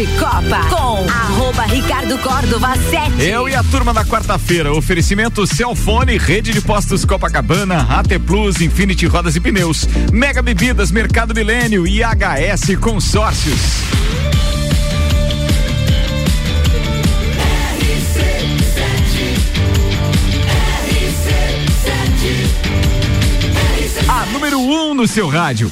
[0.00, 3.22] de Copa com arroba Ricardo Córdova 7.
[3.22, 4.72] Eu e a turma da quarta-feira.
[4.72, 11.34] Oferecimento Celfone, Rede de Postos Copacabana, AT Plus, Infinity Rodas e Pneus, Mega Bebidas, Mercado
[11.34, 13.60] Milênio e HS Consórcios.
[24.08, 25.70] A número 1 um no seu rádio.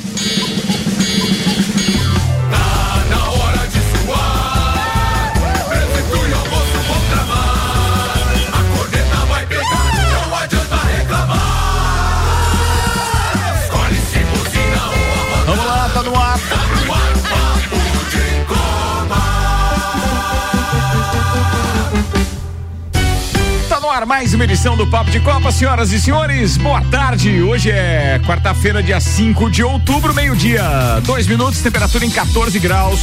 [23.99, 26.57] Ar mais uma edição do Papo de Copa, senhoras e senhores.
[26.57, 27.43] Boa tarde.
[27.43, 30.63] Hoje é quarta-feira, dia 5 de outubro, meio-dia.
[31.05, 33.01] Dois minutos, temperatura em 14 graus.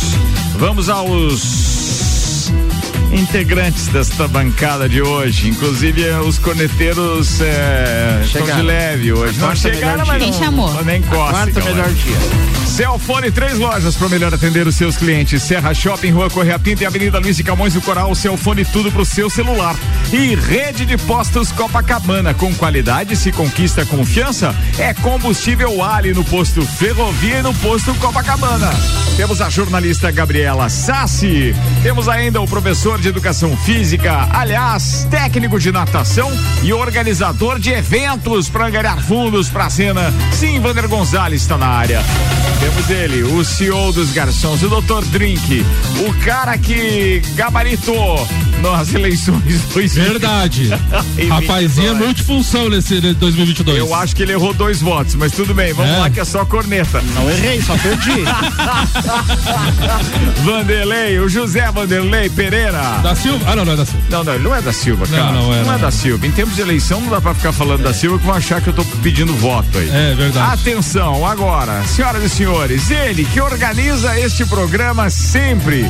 [0.58, 1.75] Vamos aos
[3.16, 5.48] integrantes desta bancada de hoje.
[5.50, 9.40] Inclusive, eh, os corneteiros eh, estão de leve hoje.
[9.40, 10.28] Não quarta chegaram, melhor mas dia.
[10.28, 10.84] não, Quem chamou?
[10.84, 11.32] nem coça.
[11.32, 12.66] Quarta melhor dia.
[12.68, 15.42] Celfone, três lojas para melhor atender os seus clientes.
[15.44, 18.14] Serra Shopping, Rua Correia Pinta e Avenida Luiz de Camões do Coral.
[18.14, 19.76] Celfone, tudo pro seu celular.
[20.12, 22.34] E Rede de Postos Copacabana.
[22.34, 24.54] Com qualidade se conquista confiança.
[24.78, 28.72] É combustível Ali no posto Ferrovia e no posto Copacabana.
[29.16, 31.56] Temos a jornalista Gabriela Sassi.
[31.82, 36.32] Temos ainda o professor de Educação Física, aliás, técnico de natação
[36.64, 40.14] e organizador de eventos para angariar fundos para a cena.
[40.32, 42.02] Sim, Vander Gonzalez está na área.
[42.60, 45.06] Temos ele, o CEO dos garçons, o Dr.
[45.12, 45.66] Drink,
[46.08, 48.28] o cara que gabaritou
[48.72, 49.42] nas eleições
[49.74, 49.94] 2022.
[49.96, 50.70] Verdade.
[51.30, 51.98] Rapazinha 22.
[52.00, 53.78] multifunção nesse 2022.
[53.78, 55.98] Eu acho que ele errou dois votos, mas tudo bem, vamos É.
[55.98, 57.02] lá que é só corneta.
[57.14, 58.12] Não errei, só perdi.
[60.44, 62.82] Vanderlei, o José Vanderlei Pereira.
[63.04, 63.46] Da Silva?
[63.48, 64.04] Ah, não, não é da Silva.
[64.10, 65.32] Não, não, ele não é da Silva, Não, cara.
[65.32, 65.80] não é, Não é não.
[65.80, 66.28] da Silva.
[66.28, 68.70] Em tempos de eleição não dá pra ficar falando da Silva que vão achar que
[68.70, 69.90] eu tô pedindo voto aí.
[69.90, 70.54] É verdade.
[70.54, 75.86] Atenção, agora, senhoras e senhores, ele que organiza este programa sempre.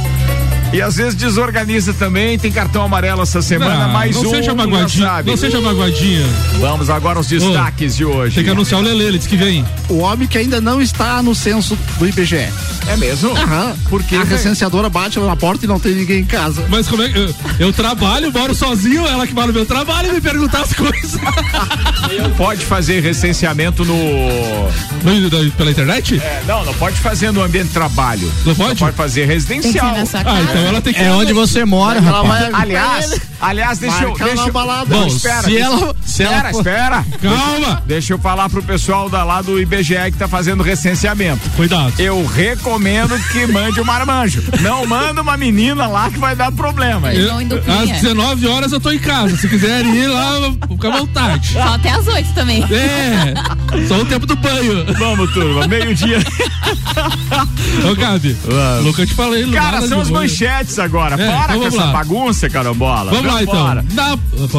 [0.73, 4.29] E às vezes desorganiza também, tem cartão amarelo essa semana, Não, mais não um.
[4.29, 5.07] seja magoadinha.
[5.07, 5.29] sabe.
[5.29, 6.25] Não seja magoadinha.
[6.59, 8.35] Vamos agora aos destaques de hoje.
[8.35, 9.65] Tem que anunciar o Lele, ele disse que vem.
[9.87, 12.49] o homem que ainda não está no censo do IBGE.
[12.87, 13.31] É mesmo?
[13.31, 13.73] Aham.
[13.89, 14.31] Por quê, A velho?
[14.31, 16.63] recenseadora bate na porta e não tem ninguém em casa.
[16.69, 17.17] Mas como é que.
[17.17, 20.73] Eu, eu trabalho, moro sozinho, ela que mora no meu trabalho e me perguntar as
[20.73, 21.19] coisas.
[22.37, 23.95] Pode fazer recenseamento no.
[25.03, 26.19] No- da- Pela internet?
[26.21, 28.31] É, não, não pode fazer no ambiente de trabalho.
[28.45, 28.69] Não pode?
[28.71, 29.97] Não pode fazer Tem que ser residencial.
[29.97, 30.41] na sua Ah, casa.
[30.41, 30.99] então ela tem que.
[31.01, 32.51] É onde você mora, Ela rapaz.
[32.51, 34.13] vai Aliás, aliás, deixa eu.
[34.17, 34.85] Deixa balada.
[34.85, 37.05] Bom, espera, se deixa- ela- se ela espera, for- espera.
[37.21, 37.83] Calma!
[37.85, 41.49] Deixa eu falar pro pessoal da lá do IBGE que tá fazendo recenseamento.
[41.55, 41.93] Cuidado.
[41.99, 44.43] Eu recomendo que mande um marmanjo.
[44.61, 47.13] Não manda uma menina lá que vai dar problema.
[47.13, 49.35] Eu- às 19 horas eu tô em casa.
[49.37, 51.53] Se quiser ir lá, fica à vontade.
[51.53, 52.63] Só até às 8 também.
[52.63, 53.33] É,
[53.87, 54.85] só o tempo do banho.
[54.97, 56.19] Vamos, turma, meio-dia.
[57.89, 58.85] Ô, Gabi, Vamos.
[58.85, 59.51] Luca, eu te falei.
[59.51, 60.25] Cara, são as banho.
[60.45, 61.15] Manchetes agora.
[61.15, 61.91] É, Para então com essa lá.
[61.91, 63.11] bagunça, carambola.
[63.11, 63.83] Vamos lá, então.
[63.91, 64.17] Dá,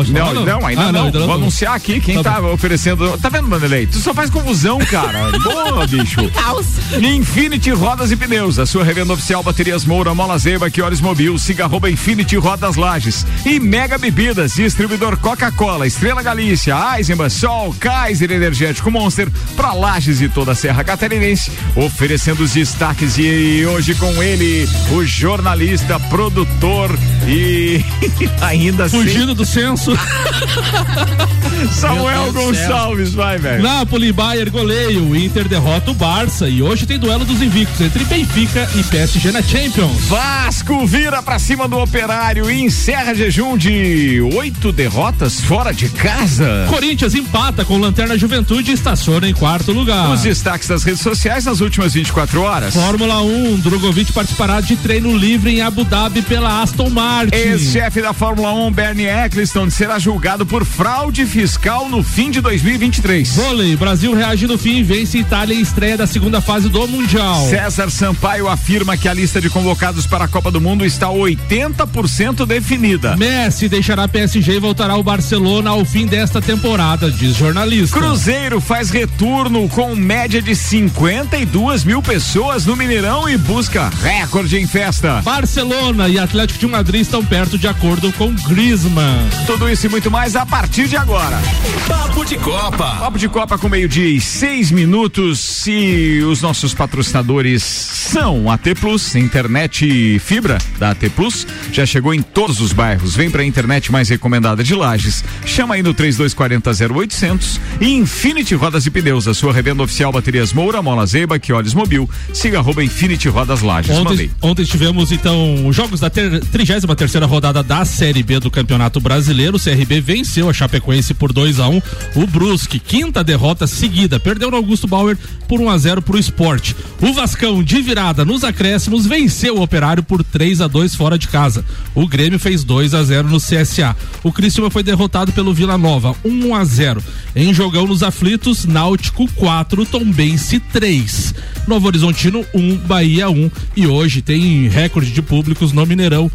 [0.08, 1.04] Não, não, ainda Ah, não.
[1.06, 1.34] ainda Vou não.
[1.34, 3.16] anunciar aqui quem Tá tá, oferecendo.
[3.19, 3.86] Tá vendo, Vanderlei?
[3.86, 5.30] Tu só faz confusão, cara.
[5.42, 6.28] Boa, bicho.
[6.34, 6.66] Caos.
[7.00, 11.64] Infinity Rodas e Pneus, a sua revenda oficial Baterias Moura, Mola Zeba, Quiores Mobil, siga
[11.64, 18.91] arroba Infinity Rodas Lages e Mega Bebidas, distribuidor Coca-Cola, Estrela Galícia, Eisenbahn, Sol, Kaiser Energético
[18.91, 24.68] Monster, pra Lages e toda a Serra Catarinense, oferecendo os destaques e hoje com ele,
[24.92, 25.75] o jornalista,
[26.09, 27.84] produtor e
[28.41, 29.92] ainda assim, Fugindo do censo.
[31.72, 32.32] Samuel.
[32.32, 33.62] Gonçalves, vai, velho.
[33.62, 35.09] Napoli, Bayern, goleio.
[35.09, 36.48] O Inter derrota o Barça.
[36.48, 40.03] E hoje tem duelo dos invictos entre Benfica e PSG na Champions.
[40.06, 46.66] Vasco vira pra cima do Operário e encerra jejum de oito derrotas fora de casa.
[46.69, 50.10] Corinthians empata com Lanterna Juventude e estaciona em quarto lugar.
[50.10, 52.75] Os destaques das redes sociais nas últimas 24 horas.
[52.75, 57.34] Fórmula 1, Drogovic participará de treino livre em Abu Dhabi pela Aston Martin.
[57.34, 63.34] Ex-chefe da Fórmula 1, Bernie Eccleston, será julgado por fraude fiscal no fim de 2023.
[63.34, 67.45] Vôlei, Brasil reage no fim e vence Itália em estreia da segunda fase do Mundial.
[67.48, 72.47] César Sampaio afirma que a lista de convocados para a Copa do Mundo está 80%
[72.47, 73.16] definida.
[73.16, 77.98] Messi deixará PSG e voltará ao Barcelona ao fim desta temporada, diz jornalista.
[77.98, 84.66] Cruzeiro faz retorno com média de 52 mil pessoas no Mineirão e busca recorde em
[84.68, 85.21] festa.
[85.22, 89.26] Barcelona e Atlético de Madrid estão perto de acordo com Griezmann.
[89.47, 91.41] Tudo isso e muito mais a partir de agora.
[91.88, 92.97] Papo de Copa.
[92.97, 95.66] Papo de Copa com meio-dia e seis minutos.
[95.66, 101.47] E os nossos patrocinadores são AT Plus, internet fibra da AT Plus.
[101.72, 103.16] Já chegou em todos os bairros.
[103.16, 105.24] Vem pra internet mais recomendada de Lages.
[105.47, 110.53] Chama aí no 3240 0800 e Infinity Rodas e Pneus, a sua revenda oficial Baterias
[110.53, 112.08] Moura, Mola Zeiba, que olhos mobil.
[112.32, 113.97] Siga arroba Infinity Rodas Lages.
[113.97, 119.01] Ontem, ontem tivemos então os jogos da 33 terceira rodada da Série B do Campeonato
[119.01, 119.57] Brasileiro.
[119.57, 121.83] O CRB venceu a Chapecoense por 2 a 1 um.
[122.16, 125.16] O Brusque, quinta derrota seguida, perdeu no Augusto Bauer
[125.47, 126.75] por 1 um a 0 para o esporte.
[127.01, 131.28] O Vascão, de virada nos acréscimos, venceu o Operário por 3 a 2 fora de
[131.28, 131.65] casa.
[131.95, 133.97] O Grêmio fez 2 a 0 no CSA.
[134.22, 137.03] O Criciúma foi derrotado pelo Vila Nova, 1 a 0.
[137.34, 141.34] Em jogão nos aflitos, Náutico 4, Tombense 3.
[141.66, 143.51] Novo Horizontino 1, Bahia 1.
[143.77, 146.30] E hoje tem recorde de públicos no Mineirão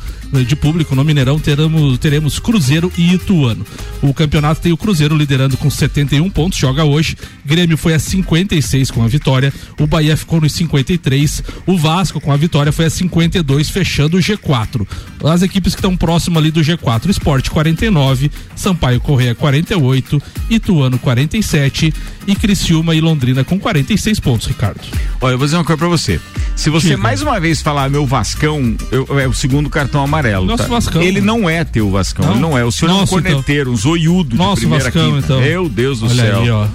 [0.46, 3.66] de público no Mineirão teremos, teremos Cruzeiro e Ituano.
[4.02, 7.18] O campeonato tem o Cruzeiro liderando com 71 pontos, joga hoje.
[7.46, 9.54] Grêmio foi a 56 com a vitória.
[9.78, 11.44] O Bahia ficou nos 53.
[11.68, 14.88] O Vasco com a vitória foi a 52, fechando o G4.
[15.26, 21.94] As equipes que estão próximas ali do G4, Esporte 49, Sampaio Correia 48, Ituano 47
[22.26, 24.82] e Criciúma e Londrina com 46 pontos, Ricardo.
[25.20, 26.20] Olha, eu vou dizer uma coisa pra você.
[26.56, 27.02] Se você Diga.
[27.02, 30.46] mais uma vez falar meu Vascão, eu, é o segundo cartão amarelo.
[30.46, 30.70] Nosso tá?
[30.70, 31.02] Vascão.
[31.02, 32.32] Ele não é teu Vascão, não?
[32.34, 32.66] ele não é.
[32.66, 33.32] O senhor Nosso, é um então.
[33.32, 33.74] corneteiro, então.
[33.74, 35.26] um zoiudo Nosso de primeira Vascão, quinta.
[35.26, 35.42] Então.
[35.42, 36.42] Meu Deus do Olha céu.
[36.42, 36.68] Aí, ó.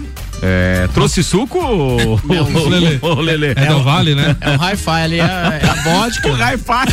[0.42, 2.20] É, trouxe suco ou.
[2.22, 2.98] o Lelê.
[3.00, 3.48] O Lelê.
[3.48, 4.36] É, é do Vale, né?
[4.40, 6.28] É o Hi-Fi ali, é, é a vodka.
[6.28, 6.86] o Hi-Fi.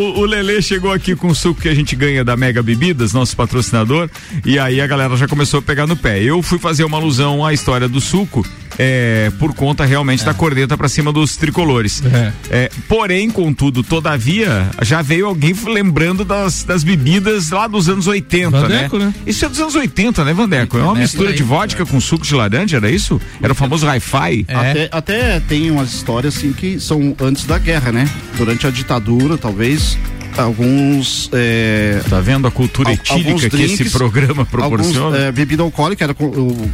[0.00, 3.12] o, o Lelê chegou aqui com o suco que a gente ganha da Mega Bebidas,
[3.12, 4.08] nosso patrocinador,
[4.44, 6.22] e aí a galera já começou a pegar no pé.
[6.22, 8.46] Eu fui fazer uma alusão à história do suco
[8.78, 10.26] é, por conta realmente é.
[10.26, 12.02] da corneta para cima dos tricolores.
[12.04, 12.32] É.
[12.50, 12.70] é.
[12.88, 18.60] porém, contudo, todavia, já veio alguém lembrando das, das bebidas lá dos anos 80, né?
[18.60, 19.06] Vandeco, né?
[19.06, 19.14] né?
[19.26, 20.78] Isso é dos anos 80, né, Vandeco?
[20.78, 23.20] É uma mistura de vodka com suco de laranja, era isso?
[23.42, 24.44] Era o famoso hi-fi?
[24.48, 24.54] É.
[24.54, 28.08] Até, até tem umas histórias assim que são antes da guerra, né?
[28.36, 29.98] Durante a ditadura, talvez
[30.36, 31.30] alguns.
[31.32, 35.06] É, tá vendo a cultura etílica que esse programa proporciona?
[35.06, 36.70] Alguns, é, bebida alcoólica era o,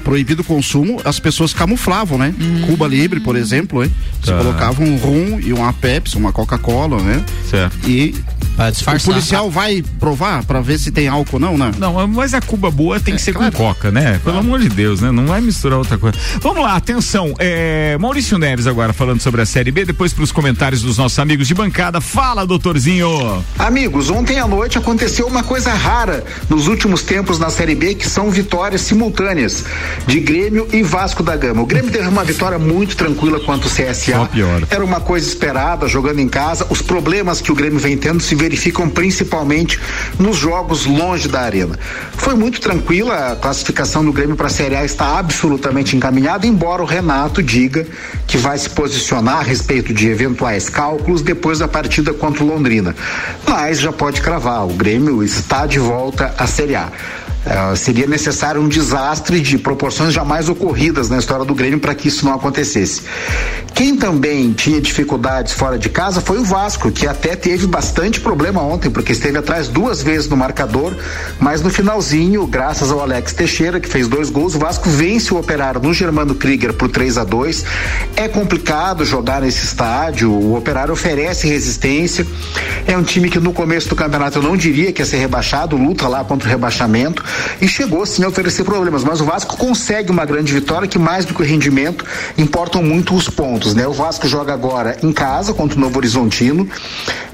[0.00, 2.34] proibido o consumo, as pessoas camuflavam, né?
[2.40, 2.62] Hum.
[2.66, 3.90] Cuba Libre, por exemplo, hein?
[4.20, 4.38] Você tá.
[4.38, 7.24] colocava um rum e uma Pepsi, uma Coca-Cola, né?
[7.48, 7.88] Certo.
[7.88, 8.14] E
[8.68, 11.72] o policial vai provar para ver se tem álcool ou não, né?
[11.78, 13.52] Não, mas a Cuba boa tem é, que ser claro.
[13.52, 14.20] com coca, né?
[14.22, 15.10] Pelo amor de Deus, né?
[15.10, 16.18] Não vai misturar outra coisa.
[16.40, 17.34] Vamos lá, atenção.
[17.38, 21.18] É, Maurício Neves agora falando sobre a Série B, depois para os comentários dos nossos
[21.18, 22.00] amigos de bancada.
[22.00, 23.42] Fala, doutorzinho.
[23.58, 28.06] Amigos, ontem à noite aconteceu uma coisa rara nos últimos tempos na Série B, que
[28.06, 29.64] são vitórias simultâneas
[30.06, 31.62] de Grêmio e Vasco da Gama.
[31.62, 34.28] O Grêmio teve uma vitória muito tranquila quanto o CSA.
[34.68, 36.66] Era uma coisa esperada, jogando em casa.
[36.68, 38.49] Os problemas que o Grêmio vem tendo se verificam
[38.90, 39.78] principalmente
[40.18, 41.78] nos jogos longe da arena.
[42.12, 46.82] Foi muito tranquila, a classificação do Grêmio para a Série A está absolutamente encaminhada, embora
[46.82, 47.86] o Renato diga
[48.26, 52.94] que vai se posicionar a respeito de eventuais cálculos depois da partida contra o Londrina.
[53.48, 56.90] Mas já pode cravar, o Grêmio está de volta à Série A.
[57.40, 62.06] Uh, seria necessário um desastre de proporções jamais ocorridas na história do Grêmio para que
[62.06, 63.02] isso não acontecesse.
[63.74, 68.60] Quem também tinha dificuldades fora de casa foi o Vasco, que até teve bastante problema
[68.60, 70.94] ontem, porque esteve atrás duas vezes no marcador,
[71.38, 75.38] mas no finalzinho, graças ao Alex Teixeira, que fez dois gols, o Vasco vence o
[75.38, 77.64] Operário no Germano Krieger por 3 a 2
[78.16, 82.26] É complicado jogar nesse estádio, o Operário oferece resistência.
[82.86, 85.74] É um time que no começo do campeonato eu não diria que ia ser rebaixado,
[85.74, 87.29] luta lá contra o rebaixamento
[87.60, 91.24] e chegou sim a oferecer problemas, mas o Vasco consegue uma grande vitória que mais
[91.24, 92.04] do que o rendimento
[92.36, 93.86] importam muito os pontos, né?
[93.86, 96.68] O Vasco joga agora em casa contra o Novo Horizontino,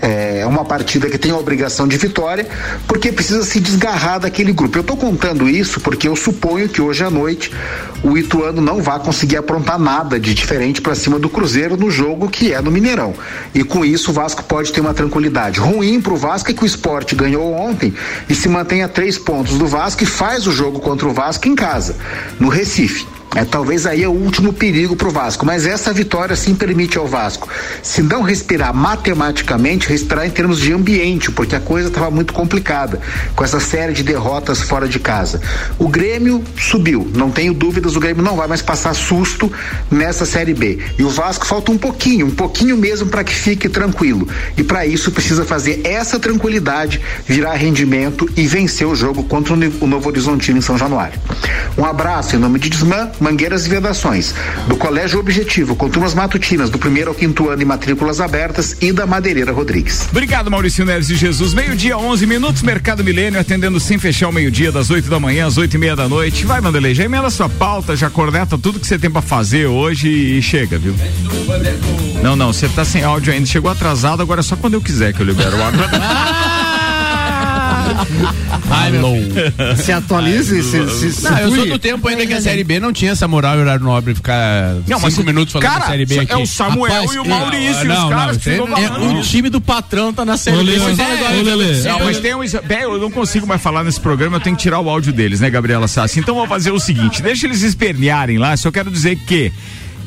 [0.01, 2.47] é uma partida que tem a obrigação de vitória,
[2.87, 4.79] porque precisa se desgarrar daquele grupo.
[4.79, 7.51] Eu estou contando isso porque eu suponho que hoje à noite
[8.03, 12.29] o Ituano não vai conseguir aprontar nada de diferente para cima do Cruzeiro no jogo
[12.29, 13.15] que é no Mineirão.
[13.55, 15.59] E com isso o Vasco pode ter uma tranquilidade.
[15.61, 17.95] Ruim para o Vasco é que o esporte ganhou ontem
[18.29, 21.13] e se mantém a três pontos do Vasco Vasco e faz o jogo contra o
[21.13, 21.95] Vasco em casa,
[22.41, 23.07] no Recife.
[23.35, 26.97] É, talvez aí é o último perigo para o Vasco, mas essa vitória sim permite
[26.97, 27.49] ao Vasco,
[27.83, 32.99] se não respirar matematicamente, respirar em termos de ambiente, porque a coisa estava muito complicada
[33.35, 35.41] com essa série de derrotas fora de casa.
[35.79, 39.53] O Grêmio subiu, não tenho dúvidas, o Grêmio não vai mais passar susto
[39.91, 40.79] nessa Série B.
[40.99, 44.27] E o Vasco falta um pouquinho, um pouquinho mesmo para que fique tranquilo.
[44.57, 49.87] E para isso precisa fazer essa tranquilidade virar rendimento e vencer o jogo contra o
[49.87, 51.19] Novo Horizontino em São Januário.
[51.77, 54.33] Um abraço em nome de Desmã Mangueiras e Vedações,
[54.69, 58.93] do Colégio Objetivo, com turmas matutinas do primeiro ao quinto ano e matrículas abertas e
[58.93, 60.07] da Madeireira Rodrigues.
[60.13, 61.53] Obrigado, Maurício Neves de Jesus.
[61.53, 65.59] Meio-dia, 11 minutos, Mercado Milênio, atendendo sem fechar o meio-dia, das 8 da manhã às
[65.59, 66.47] 8 e meia da noite.
[66.47, 70.09] Vai, Vanderlei, já emenda sua pauta, já corneta tudo que você tem pra fazer hoje
[70.09, 70.95] e chega, viu?
[72.23, 75.13] Não, não, você tá sem áudio ainda, chegou atrasado, agora é só quando eu quiser
[75.13, 75.81] que eu libero o áudio.
[79.83, 82.79] Se atualize, se, se, se Não, eu sou do tempo ainda que a Série B
[82.81, 85.87] não tinha essa moral e horário nobre ficar Não, mas cinco minutos falando cara, da
[85.91, 86.33] Série B aqui.
[86.33, 89.15] é o Samuel Rapaz, e o é, Maurício, não, os caras não- falando.
[89.15, 90.73] é, o time do patrão tá na Série B.
[91.85, 91.89] É.
[91.89, 92.41] Não, mas tem um.
[92.67, 95.41] Bem, eu não consigo mais falar nesse programa, eu tenho que tirar o áudio deles,
[95.41, 96.21] né, Gabriela Sassi?
[96.21, 99.53] Então vou fazer o seguinte: deixa eles espernearem lá, só quero dizer que.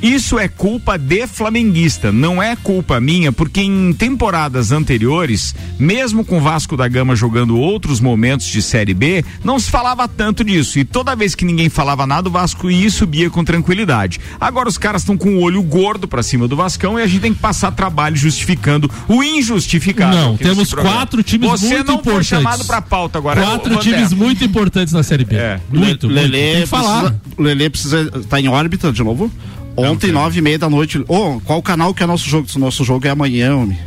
[0.02, 6.38] Isso é culpa de flamenguista, não é culpa minha, porque em temporadas anteriores, mesmo com
[6.38, 10.80] o Vasco da Gama jogando outros momentos de Série B, não se falava tanto disso.
[10.80, 14.20] E toda vez que ninguém falava nada, o Vasco ia e subia com tranquilidade.
[14.40, 17.22] Agora os caras estão com o olho gordo pra cima do Vascão e a gente
[17.22, 20.16] tem que passar trabalho justificando o injustificado.
[20.16, 22.28] Não, temos quatro times Você muito não foi importantes.
[22.30, 23.42] chamado pra pauta agora.
[23.42, 25.36] Quatro times muito importantes na Série B.
[25.36, 25.60] É.
[25.70, 26.08] Muito, muito.
[26.08, 27.02] Lelê Tem que falar.
[27.12, 29.30] precisa, Lelê precisa tá em órbita de novo.
[29.76, 31.04] Ontem, nove e meia da noite.
[31.08, 32.48] Ô, qual canal que é nosso jogo?
[32.58, 33.78] Nosso jogo é amanhã, homem.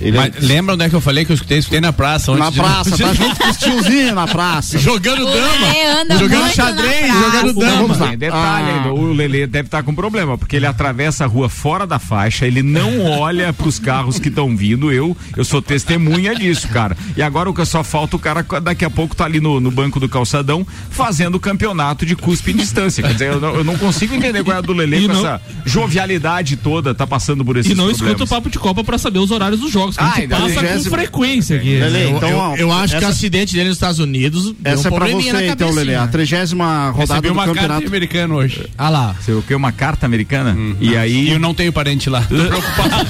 [0.00, 1.58] Ele Mas lembra onde é que eu falei que eu escutei?
[1.58, 2.30] Escutei na praça.
[2.30, 4.78] é Onde na praça, tá junto com os tiozinhos na praça.
[4.78, 6.18] Jogando O dama.
[6.18, 7.76] Jogando xadrez, jogando dama.
[7.82, 8.14] Vamos lá.
[8.14, 8.76] detalhe Ah.
[8.76, 12.46] ainda, o Lelê deve estar com problema, porque ele atravessa a rua fora da faixa,
[12.46, 16.96] ele não olha pros carros que estão vindo, eu eu sou testemunha disso, cara.
[17.16, 19.70] E agora o que só falta o cara daqui a pouco tá ali no, no
[19.70, 23.02] banco do calçadão fazendo o campeonato de cuspe em distância.
[23.02, 25.12] Quer dizer, eu não, eu não consigo entender qual é a do Lelê E com
[25.14, 25.40] não- essa
[25.82, 28.08] jovialidade toda, tá passando por esses E não problemas.
[28.10, 30.20] escuta o papo de Copa pra saber os horários dos jogos, que a Ah, gente
[30.22, 31.78] ainda passa tem com frequência aqui.
[31.78, 34.72] Lelê, Eu- então, ó, Eu acho que o essa, acidente dele nos Estados Unidos deu
[34.72, 35.70] essa um é pra você, então.
[35.70, 35.94] Lelê.
[35.94, 37.86] A trigésima rodada Recebi do uma carta campeonato.
[37.88, 38.66] americana hoje.
[38.76, 39.14] Ah lá.
[39.20, 39.54] Você o quê?
[39.54, 40.52] Uma carta americana?
[40.52, 40.76] Hum.
[40.80, 41.30] E E aí.
[41.30, 42.20] eu não tenho parente lá.
[42.22, 43.06] Tô preocupado.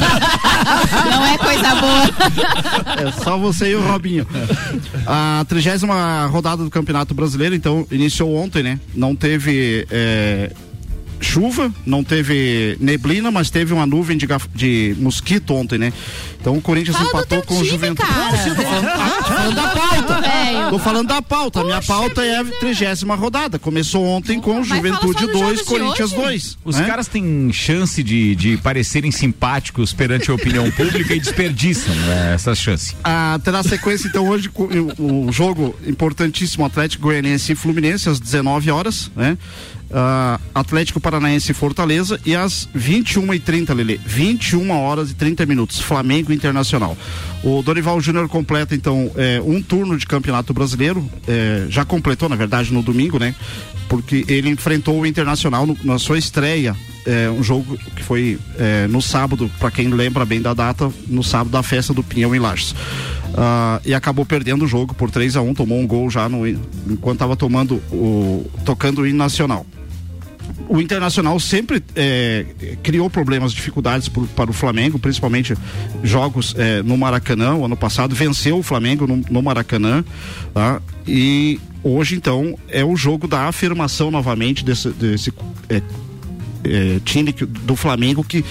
[1.11, 3.09] Não é coisa boa.
[3.09, 4.27] É só você e o Robinho.
[5.07, 8.79] A trigésima rodada do Campeonato Brasileiro, então, iniciou ontem, né?
[8.95, 10.51] Não teve é,
[11.21, 15.93] chuva, não teve neblina, mas teve uma nuvem de, gaf- de mosquito ontem, né?
[16.41, 18.09] Então o Corinthians Fala empatou com o Juventude.
[18.09, 18.31] cara.
[18.37, 20.71] Não, sim, tô falando, ah, da pauta.
[20.71, 21.61] Tô falando da pauta.
[21.61, 23.59] A minha pauta é a trigésima rodada.
[23.59, 26.23] Começou ontem com Mas fala Juventude só dos 2, jogos de Corinthians hoje.
[26.23, 26.59] 2.
[26.65, 26.87] Os né?
[26.87, 32.55] caras têm chance de, de parecerem simpáticos perante a opinião pública e desperdiçam né, essa
[32.55, 32.95] chance.
[33.03, 38.71] Ah, terá sequência então hoje o, o jogo importantíssimo Atlético Goianiense e Fluminense às 19
[38.71, 39.37] horas, né?
[39.91, 43.99] Ah, Atlético Paranaense e Fortaleza e às 21h30, Lele.
[44.05, 45.81] 21 horas e 30 minutos.
[45.81, 46.97] Flamengo Internacional.
[47.43, 51.09] O Dorival Júnior completa então eh, um turno de campeonato brasileiro.
[51.27, 53.35] eh, já completou, na verdade, no domingo, né?
[53.89, 56.77] Porque ele enfrentou o Internacional no- na sua estreia
[57.07, 58.39] é, um jogo que foi
[58.91, 62.39] no sábado, para quem lembra bem da data, no sábado da festa do Pinhão em
[62.39, 62.75] Lages.
[63.35, 66.47] Ah, e acabou perdendo o jogo por 3 a 1 tomou um gol já no,
[66.47, 69.65] enquanto estava tomando o tocando o hino nacional.
[70.69, 72.45] O Internacional sempre é,
[72.83, 75.55] criou problemas, dificuldades pro- para o Flamengo, principalmente
[76.03, 77.55] jogos é, no Maracanã.
[77.55, 80.05] O ano passado venceu o Flamengo no, no Maracanã.
[80.53, 80.81] tá?
[81.07, 85.33] E hoje, então, é o jogo da afirmação novamente desse, desse
[85.69, 85.81] é,
[86.65, 88.45] é, time do Flamengo que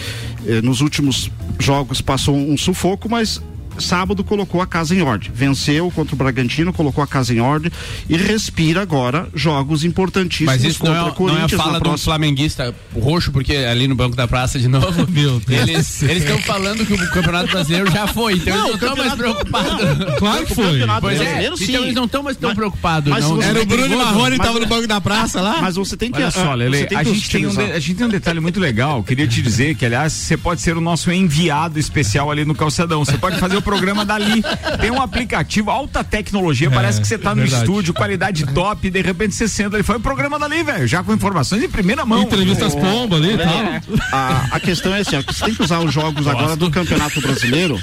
[0.45, 3.41] é, nos últimos jogos passou um sufoco, mas
[3.79, 5.31] sábado colocou a casa em ordem.
[5.33, 7.71] Venceu contra o Bragantino, colocou a casa em ordem
[8.09, 11.61] e respira agora jogos importantíssimos Mas isso não contra é, o não é a Corinthians
[11.61, 12.13] fala do próxima.
[12.13, 14.87] flamenguista roxo, porque ali no banco da praça de novo.
[15.11, 16.01] Meu Deus.
[16.03, 20.17] Eles estão falando que o Campeonato Brasileiro já foi, então eles não estão mais preocupados.
[20.17, 20.65] Claro que foi.
[20.71, 21.63] Campeonato Pois é, Brasileiro, sim.
[21.69, 23.09] então eles não estão mais tão Mas- preocupados.
[23.11, 23.35] mas não.
[23.35, 25.57] você Era o Bruno Marrone, mas- tava no banco da praça lá.
[25.61, 28.05] Mas você tem que Olha só, Lele, a gente, tem um de- a gente tem
[28.07, 29.03] um detalhe muito legal.
[29.03, 33.03] Queria te dizer que, aliás, você pode ser o nosso enviado especial ali no Calçadão.
[33.05, 34.41] Você pode fazer o programa dali.
[34.79, 37.63] Tem um aplicativo, alta tecnologia, parece que você tá no verdade.
[37.63, 39.83] estúdio, qualidade top, e de repente você senta ali.
[39.83, 42.23] Foi o programa dali, velho, já com informações em primeira mão.
[42.23, 44.07] Entrevistas pomba ali e tal.
[44.11, 46.71] A, a questão é assim, ó, que você tem que usar os jogos agora do
[46.71, 47.79] Campeonato Brasileiro.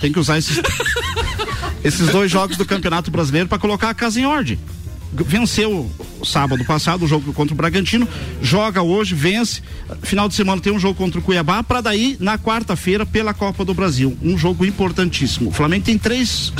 [0.00, 0.60] Tem que usar esses,
[1.84, 4.58] esses dois jogos do Campeonato Brasileiro para colocar a casa em ordem.
[5.12, 5.90] Venceu
[6.24, 8.06] sábado passado o jogo contra o Bragantino,
[8.42, 9.62] joga hoje, vence.
[10.02, 13.64] Final de semana tem um jogo contra o Cuiabá, para daí, na quarta-feira, pela Copa
[13.64, 14.16] do Brasil.
[14.22, 15.50] Um jogo importantíssimo.
[15.50, 16.52] O Flamengo tem três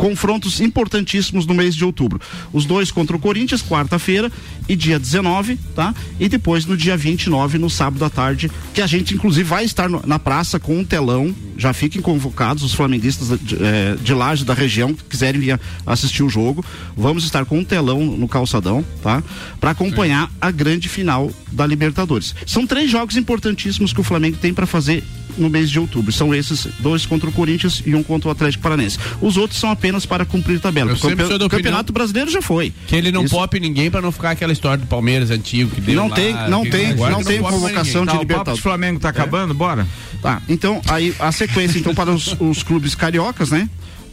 [0.00, 2.18] confrontos importantíssimos no mês de outubro.
[2.54, 4.32] Os dois contra o Corinthians, quarta-feira
[4.66, 5.94] e dia 19, tá?
[6.18, 9.90] E depois no dia 29, no sábado à tarde, que a gente inclusive vai estar
[9.90, 11.34] no, na praça com um telão.
[11.58, 16.22] Já fiquem convocados os flamenguistas de, eh, de Laje da região que quiserem vir assistir
[16.22, 16.64] o jogo.
[16.96, 19.22] Vamos estar com um telão no calçadão, tá?
[19.60, 20.34] Para acompanhar Sim.
[20.40, 22.34] a grande final da Libertadores.
[22.46, 25.04] São três jogos importantíssimos que o Flamengo tem para fazer
[25.40, 26.12] no mês de outubro.
[26.12, 28.98] São esses dois contra o Corinthians e um contra o Atlético Paranense.
[29.20, 30.92] Os outros são apenas para cumprir tabela.
[30.92, 31.48] O campe...
[31.48, 32.72] Campeonato Brasileiro já foi.
[32.86, 33.34] Que ele não Isso.
[33.34, 36.32] pop ninguém para não ficar aquela história do Palmeiras antigo que deu Não lá, tem,
[36.48, 38.58] não tem, não, não tem convocação de tá, Libertadores.
[38.58, 39.56] O Flamengo tá acabando, é.
[39.56, 39.86] bora?
[40.22, 43.68] Tá, então aí a sequência então para os, os clubes cariocas, né?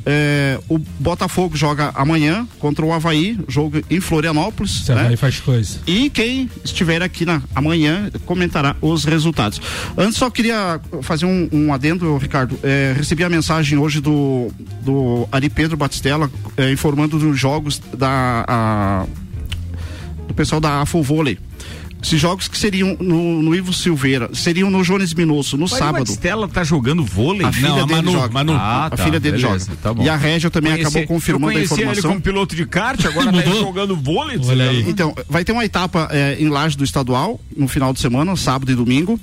[0.10, 4.86] É, o Botafogo joga amanhã contra o Havaí, jogo em Florianópolis.
[4.86, 5.02] Se né?
[5.02, 5.80] Havaí faz coisa.
[5.86, 9.60] E quem estiver aqui na amanhã comentará os resultados.
[9.98, 12.58] Antes só queria fazer um, um adendo, Ricardo.
[12.64, 14.50] É, recebi a mensagem hoje do,
[14.82, 19.06] do Ari Pedro Batistella é, informando dos jogos da a,
[20.26, 21.38] do pessoal da Afo Vôlei.
[22.02, 26.04] Esses jogos que seriam no, no Ivo Silveira, seriam no Jones Minosso, no Mas sábado.
[26.04, 27.46] A Stella tá jogando vôlei?
[27.46, 28.34] A filha Não, dele Manu, joga.
[28.34, 28.54] Manu.
[28.54, 29.96] Ah, a tá, filha dele beleza, joga.
[29.96, 31.92] Tá e a Régia também conheci, acabou confirmando a informação.
[31.92, 34.40] ele como piloto de kart, agora tá jogando vôlei.
[34.46, 34.88] Olha aí.
[34.88, 38.72] Então, vai ter uma etapa é, em Laje do Estadual, no final de semana, sábado
[38.72, 39.20] e domingo.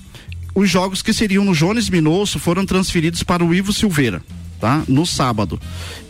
[0.54, 4.22] Os jogos que seriam no Jones Minosso foram transferidos para o Ivo Silveira
[4.64, 4.82] tá?
[4.88, 5.60] No sábado.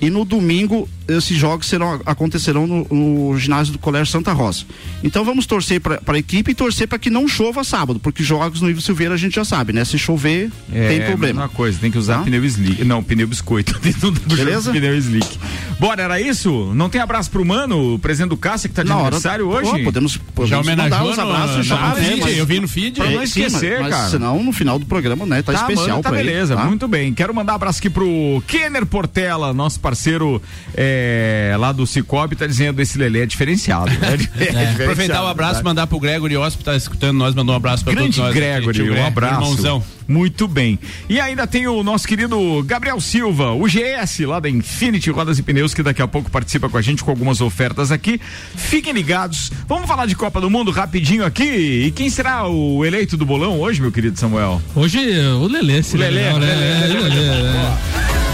[0.01, 4.65] E no domingo, esses jogos serão, acontecerão no, no ginásio do Colégio Santa Rosa.
[5.03, 8.61] Então vamos torcer para a equipe e torcer para que não chova sábado, porque jogos
[8.61, 9.85] no Ivo Silveira a gente já sabe, né?
[9.85, 11.43] Se chover, é, tem problema.
[11.43, 12.25] uma coisa, tem que usar tá?
[12.25, 12.85] pneu slick.
[12.85, 13.79] Não, pneu biscoito.
[14.27, 14.71] Beleza?
[14.71, 15.39] Pneu slick.
[15.81, 16.73] Bora, era isso?
[16.75, 19.67] Não tem abraço pro Mano, o presidente do Cássia que tá de não, aniversário hora,
[19.67, 19.79] hoje?
[19.79, 21.95] Pô, podemos, podemos já homenageou os abraços no, já.
[21.95, 23.01] Né, mas, eu vi no feed.
[23.01, 24.09] Pra não esquecer, sim, mas, cara.
[24.11, 25.43] Senão no final do programa, né?
[25.43, 26.69] Tá, tá especial mano, tá beleza, ele, tá?
[26.69, 27.13] muito bem.
[27.13, 30.41] Quero mandar um abraço aqui pro Kenner Portela nosso parceiro
[30.77, 33.91] é, lá do Cicobi, tá dizendo esse Lelê é diferenciado.
[34.37, 37.57] É, é, Aproveitar o abraço e mandar pro Gregory Osp, tá escutando nós, mandou um
[37.57, 38.35] abraço pra Grande todos nós.
[38.35, 39.35] Gregory, um abraço.
[39.35, 39.83] Irmãozão.
[40.07, 40.79] Muito bem.
[41.09, 45.43] E ainda tem o nosso querido Gabriel Silva, o GS lá da Infinity Rodas e
[45.43, 48.21] Pneus, que daqui a pouco participa com a gente com algumas ofertas aqui.
[48.55, 49.51] Fiquem ligados.
[49.67, 51.87] Vamos falar de Copa do Mundo rapidinho aqui.
[51.87, 54.61] E quem será o eleito do bolão hoje, meu querido Samuel?
[54.75, 58.34] Hoje o Lelê, se o Lelê, Lelê, Lelê, Lelê, Lelê, Lelê.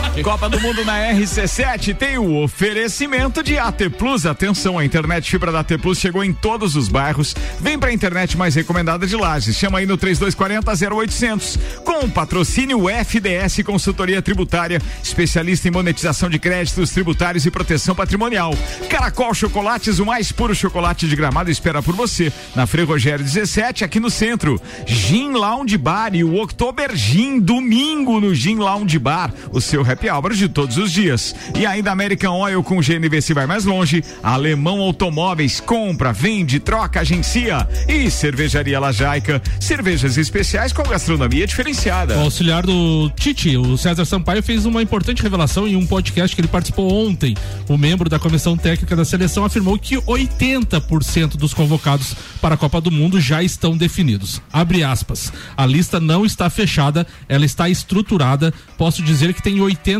[0.23, 4.27] Copa do Mundo na RC7 tem o oferecimento de AT Plus.
[4.27, 7.33] Atenção, a internet fibra da AT Plus chegou em todos os bairros.
[7.59, 9.55] Vem pra internet mais recomendada de Lages.
[9.55, 11.57] Chama aí no 3240 0800.
[11.83, 18.53] Com o patrocínio FDS Consultoria Tributária, especialista em monetização de créditos tributários e proteção patrimonial.
[18.89, 22.31] Caracol Chocolates, o mais puro chocolate de gramado espera por você.
[22.55, 24.61] Na Frei Rogério 17, aqui no centro.
[24.85, 29.33] Gin Lounge Bar e o Oktober Gin, domingo no Gin Lounge Bar.
[29.51, 31.33] O seu happy hour de todos os dias.
[31.57, 34.03] E ainda American Oil com GNV se vai mais longe.
[34.21, 37.67] Alemão Automóveis compra, vende, troca, agencia.
[37.87, 42.17] E Cervejaria Lajaica, cervejas especiais com gastronomia diferenciada.
[42.17, 46.41] O auxiliar do Tite, o César Sampaio, fez uma importante revelação em um podcast que
[46.41, 47.35] ele participou ontem.
[47.67, 52.81] O membro da comissão técnica da seleção afirmou que 80% dos convocados para a Copa
[52.81, 54.41] do Mundo já estão definidos.
[54.51, 55.31] Abre aspas.
[55.55, 58.53] A lista não está fechada, ela está estruturada.
[58.77, 59.90] Posso dizer que tem 80%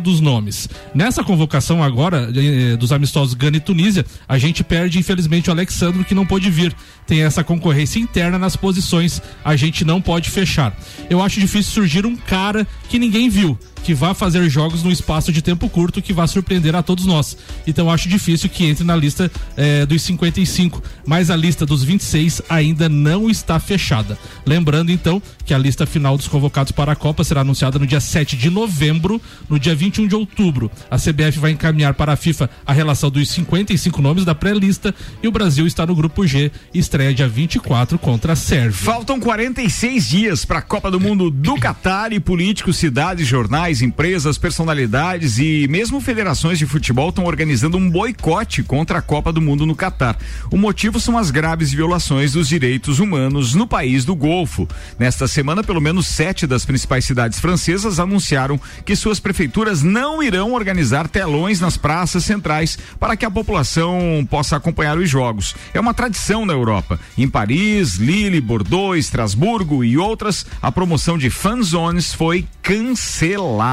[0.00, 0.68] dos nomes.
[0.94, 6.04] Nessa convocação agora eh, dos amistosos Gana e Tunísia, a gente perde infelizmente o Alexandre
[6.04, 6.74] que não pôde vir.
[7.06, 10.76] Tem essa concorrência interna nas posições, a gente não pode fechar.
[11.10, 15.30] Eu acho difícil surgir um cara que ninguém viu que vá fazer jogos num espaço
[15.30, 17.36] de tempo curto que vá surpreender a todos nós.
[17.66, 22.40] Então acho difícil que entre na lista eh, dos 55, mas a lista dos 26
[22.48, 24.18] ainda não está fechada.
[24.46, 28.00] Lembrando então que a lista final dos convocados para a Copa será anunciada no dia
[28.00, 29.20] 7 de novembro,
[29.50, 30.70] no dia 21 de outubro.
[30.90, 35.28] A CBF vai encaminhar para a FIFA a relação dos 55 nomes da pré-lista e
[35.28, 38.72] o Brasil está no grupo G, estreia dia 24 contra a Sérvia.
[38.72, 44.38] Faltam 46 dias para a Copa do Mundo do Catar e políticos, cidades, jornais empresas,
[44.38, 49.66] personalidades e mesmo federações de futebol estão organizando um boicote contra a Copa do Mundo
[49.66, 50.16] no Catar.
[50.50, 54.68] O motivo são as graves violações dos direitos humanos no país do Golfo.
[54.98, 60.52] Nesta semana, pelo menos sete das principais cidades francesas anunciaram que suas prefeituras não irão
[60.52, 65.54] organizar telões nas praças centrais para que a população possa acompanhar os jogos.
[65.72, 66.98] É uma tradição na Europa.
[67.16, 73.63] Em Paris, Lille, Bordeaux, Estrasburgo e outras, a promoção de fan zones foi cancelada.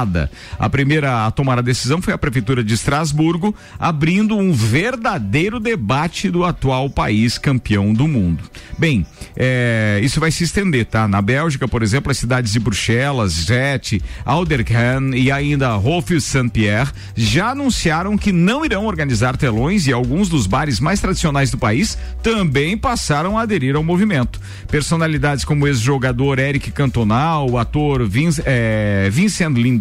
[0.57, 6.29] A primeira a tomar a decisão foi a Prefeitura de Estrasburgo, abrindo um verdadeiro debate
[6.29, 8.43] do atual país campeão do mundo.
[8.77, 11.07] Bem, é, isso vai se estender, tá?
[11.07, 17.49] Na Bélgica, por exemplo, as cidades de Bruxelas, Jet, Aldercan e ainda Rolf Saint-Pierre já
[17.49, 22.77] anunciaram que não irão organizar telões e alguns dos bares mais tradicionais do país também
[22.77, 24.39] passaram a aderir ao movimento.
[24.69, 29.80] Personalidades como o ex-jogador Eric Cantona, o ator Vince, é, Vincent Lindon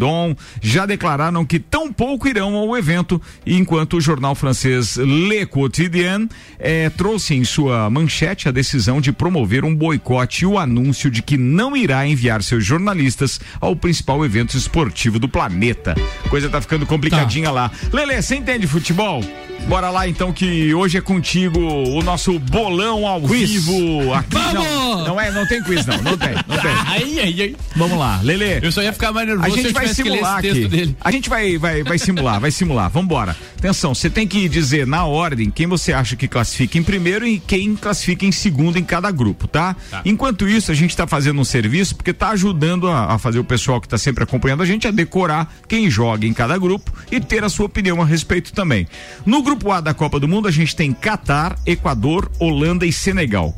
[0.61, 6.27] já declararam que tão pouco irão ao evento, enquanto o jornal francês Le Quotidien
[6.59, 11.21] é, trouxe em sua manchete a decisão de promover um boicote e o anúncio de
[11.21, 15.95] que não irá enviar seus jornalistas ao principal evento esportivo do planeta.
[16.29, 17.51] Coisa tá ficando complicadinha tá.
[17.51, 17.71] lá.
[17.91, 19.23] Lele, você entende futebol?
[19.67, 23.49] Bora lá então que hoje é contigo o nosso bolão ao quiz.
[23.49, 24.13] vivo.
[24.13, 24.53] Aqui, Vamos!
[24.53, 26.71] Não, não, é, não tem quiz não, não tem, não tem.
[26.87, 27.55] Ai, ai, ai.
[27.75, 28.59] Vamos lá, Lele.
[28.61, 30.95] Eu só ia ficar mais nervoso a gente vai simular aqui.
[30.99, 32.89] A gente vai, vai, vai simular, vai simular.
[32.89, 33.35] Vambora.
[33.57, 37.39] Atenção, você tem que dizer na ordem quem você acha que classifica em primeiro e
[37.39, 39.75] quem classifica em segundo em cada grupo, tá?
[39.89, 40.01] tá.
[40.03, 43.43] Enquanto isso, a gente está fazendo um serviço porque está ajudando a, a, fazer o
[43.43, 47.19] pessoal que está sempre acompanhando a gente a decorar quem joga em cada grupo e
[47.19, 48.87] ter a sua opinião a respeito também.
[49.25, 53.55] No grupo A da Copa do Mundo, a gente tem Catar, Equador, Holanda e Senegal.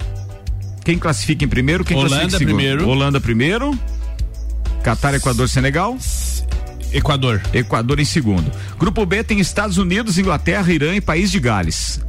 [0.83, 1.85] Quem classifica em primeiro?
[1.85, 2.55] Quem Holanda classifica em segundo?
[2.57, 2.89] primeiro.
[2.89, 3.79] Holanda primeiro.
[4.83, 5.97] Catar, Equador, Senegal.
[6.91, 7.41] Equador.
[7.53, 8.51] Equador em segundo.
[8.77, 12.01] Grupo B tem Estados Unidos, Inglaterra, Irã e País de Gales.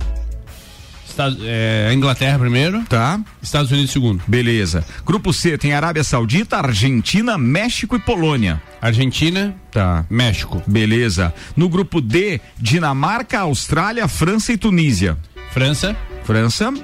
[1.08, 2.82] Estados, é, Inglaterra primeiro.
[2.82, 3.20] Tá.
[3.40, 4.22] Estados Unidos segundo.
[4.26, 4.84] Beleza.
[5.06, 8.60] Grupo C tem Arábia Saudita, Argentina, México e Polônia.
[8.82, 9.54] Argentina.
[9.70, 10.04] Tá.
[10.10, 10.60] México.
[10.66, 11.32] Beleza.
[11.56, 15.16] No grupo D, Dinamarca, Austrália, França e Tunísia.
[15.52, 15.96] França.
[16.24, 16.74] França.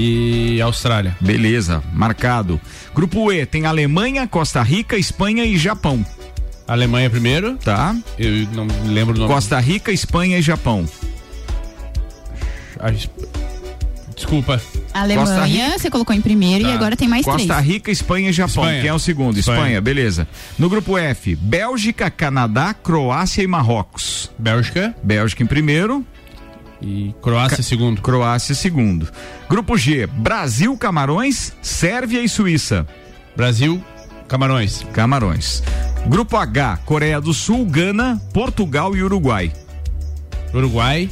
[0.00, 1.16] E Austrália.
[1.20, 2.60] Beleza, marcado.
[2.94, 6.06] Grupo E tem Alemanha, Costa Rica, Espanha e Japão.
[6.68, 7.56] Alemanha primeiro.
[7.56, 7.96] Tá.
[8.16, 9.34] Eu não lembro o nome.
[9.34, 10.88] Costa Rica, Espanha e Japão.
[14.14, 14.62] Desculpa.
[14.94, 16.70] Alemanha, você colocou em primeiro tá.
[16.70, 17.48] e agora tem mais Costa três.
[17.48, 18.64] Costa Rica, Espanha e Japão.
[18.64, 18.80] Espanha.
[18.80, 19.36] Quem é o segundo?
[19.36, 19.58] Espanha.
[19.58, 20.28] Espanha, beleza.
[20.56, 24.30] No grupo F, Bélgica, Canadá, Croácia e Marrocos.
[24.38, 24.94] Bélgica.
[25.02, 26.06] Bélgica em primeiro.
[26.80, 28.00] E Croácia segundo.
[28.00, 29.08] Croácia segundo.
[29.48, 32.86] Grupo G, Brasil, Camarões, Sérvia e Suíça.
[33.36, 33.82] Brasil,
[34.28, 34.84] Camarões.
[34.92, 35.62] Camarões.
[36.06, 39.52] Grupo H, Coreia do Sul, Gana, Portugal e Uruguai.
[40.54, 41.10] Uruguai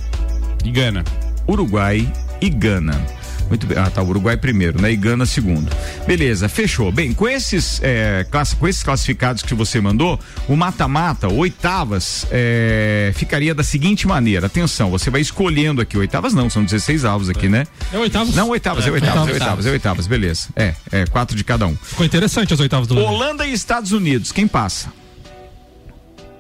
[0.65, 1.05] e Gana.
[1.49, 3.16] Uruguai e Gana.
[3.49, 3.79] Muito bem.
[3.79, 4.03] Ah, tá.
[4.03, 4.93] O Uruguai primeiro, né?
[4.93, 5.71] E Gana segundo.
[6.07, 6.91] Beleza, fechou.
[6.91, 13.13] Bem, com esses, é, class, com esses classificados que você mandou, o mata-mata, oitavas, é,
[13.15, 14.47] ficaria da seguinte maneira.
[14.47, 15.97] Atenção, você vai escolhendo aqui.
[15.97, 17.67] Oitavas não, são 16 avos aqui, né?
[17.93, 18.35] É oitavas?
[18.35, 20.49] Não, oitavas, é, é oitavas, oitavas, é oitavas, é oitavas, beleza.
[20.57, 21.77] É, é quatro de cada um.
[21.77, 24.93] Ficou interessante as oitavas do Holanda e Estados Unidos, quem passa?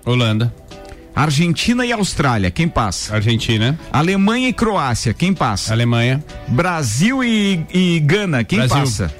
[0.04, 0.52] Holanda.
[1.16, 3.14] Argentina e Austrália, quem passa?
[3.14, 3.78] Argentina.
[3.90, 5.72] Alemanha e Croácia, quem passa?
[5.72, 6.22] Alemanha.
[6.46, 8.76] Brasil e, e Gana, quem Brasil.
[8.76, 9.14] passa?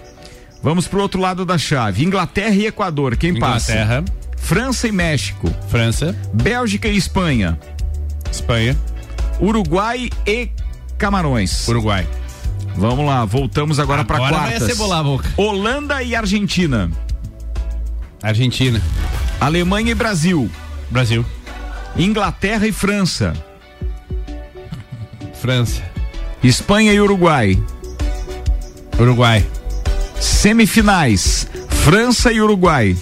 [0.62, 2.04] Vamos pro outro lado da chave.
[2.04, 3.54] Inglaterra e Equador, quem Inglaterra.
[3.54, 3.72] passa?
[3.72, 4.04] Inglaterra.
[4.37, 5.50] França e México.
[5.70, 6.14] França.
[6.35, 7.59] Bélgica e Espanha.
[8.30, 8.76] Espanha.
[9.40, 10.50] Uruguai e
[10.98, 11.66] Camarões.
[11.66, 12.06] Uruguai.
[12.76, 14.59] Vamos lá, voltamos agora, agora para quartas.
[14.61, 15.30] Vai cebolar a boca.
[15.38, 16.90] Holanda e Argentina.
[18.22, 18.82] Argentina.
[19.40, 20.50] Alemanha e Brasil.
[20.90, 21.24] Brasil.
[21.98, 23.32] Inglaterra e França.
[25.40, 25.82] França.
[26.42, 27.61] Espanha e Uruguai.
[28.98, 29.46] Uruguai.
[30.20, 32.96] Semifinais: França e Uruguai.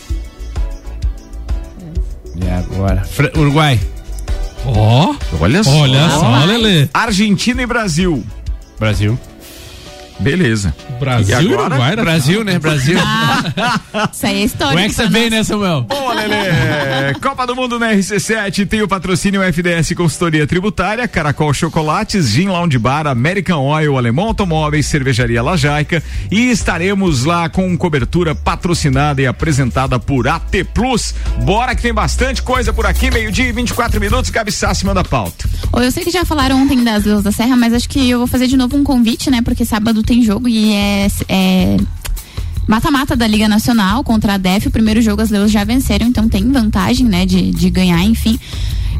[2.37, 3.04] E agora?
[3.04, 3.80] Fra Uruguai.
[4.66, 5.11] Ó.
[5.11, 5.70] Oh, olha só.
[5.70, 6.88] Olha só, Lele.
[6.92, 8.24] Argentina e Brasil.
[8.78, 9.18] Brasil.
[10.20, 10.74] Beleza.
[10.98, 11.74] Brasil, e agora?
[11.74, 12.59] Uruguai, Brasil, né?
[12.61, 12.98] Brasil.
[13.00, 14.72] Ah, isso aí é história.
[14.72, 15.83] Como é que você vem, né, Samuel?
[15.83, 17.14] Boa, Lelê.
[17.20, 22.79] Copa do Mundo na RC7 tem o patrocínio FDS Consultoria Tributária, Caracol Chocolates, Gin Lounge
[22.79, 29.98] Bar, American Oil, Alemão Automóveis, Cervejaria Lajaica e estaremos lá com cobertura patrocinada e apresentada
[29.98, 31.14] por AT Plus.
[31.42, 35.05] Bora que tem bastante coisa por aqui, meio-dia e 24 minutos, Gabi Sassi manda a
[35.05, 35.48] pauta.
[35.74, 38.27] Eu sei que já falaram ontem das Leões da Serra, mas acho que eu vou
[38.27, 39.42] fazer de novo um convite, né?
[39.42, 41.77] Porque sábado tem jogo e é, é
[42.67, 44.69] mata-mata da Liga Nacional contra a DEF.
[44.69, 48.38] O primeiro jogo as Leões já venceram, então tem vantagem, né, de, de ganhar, enfim.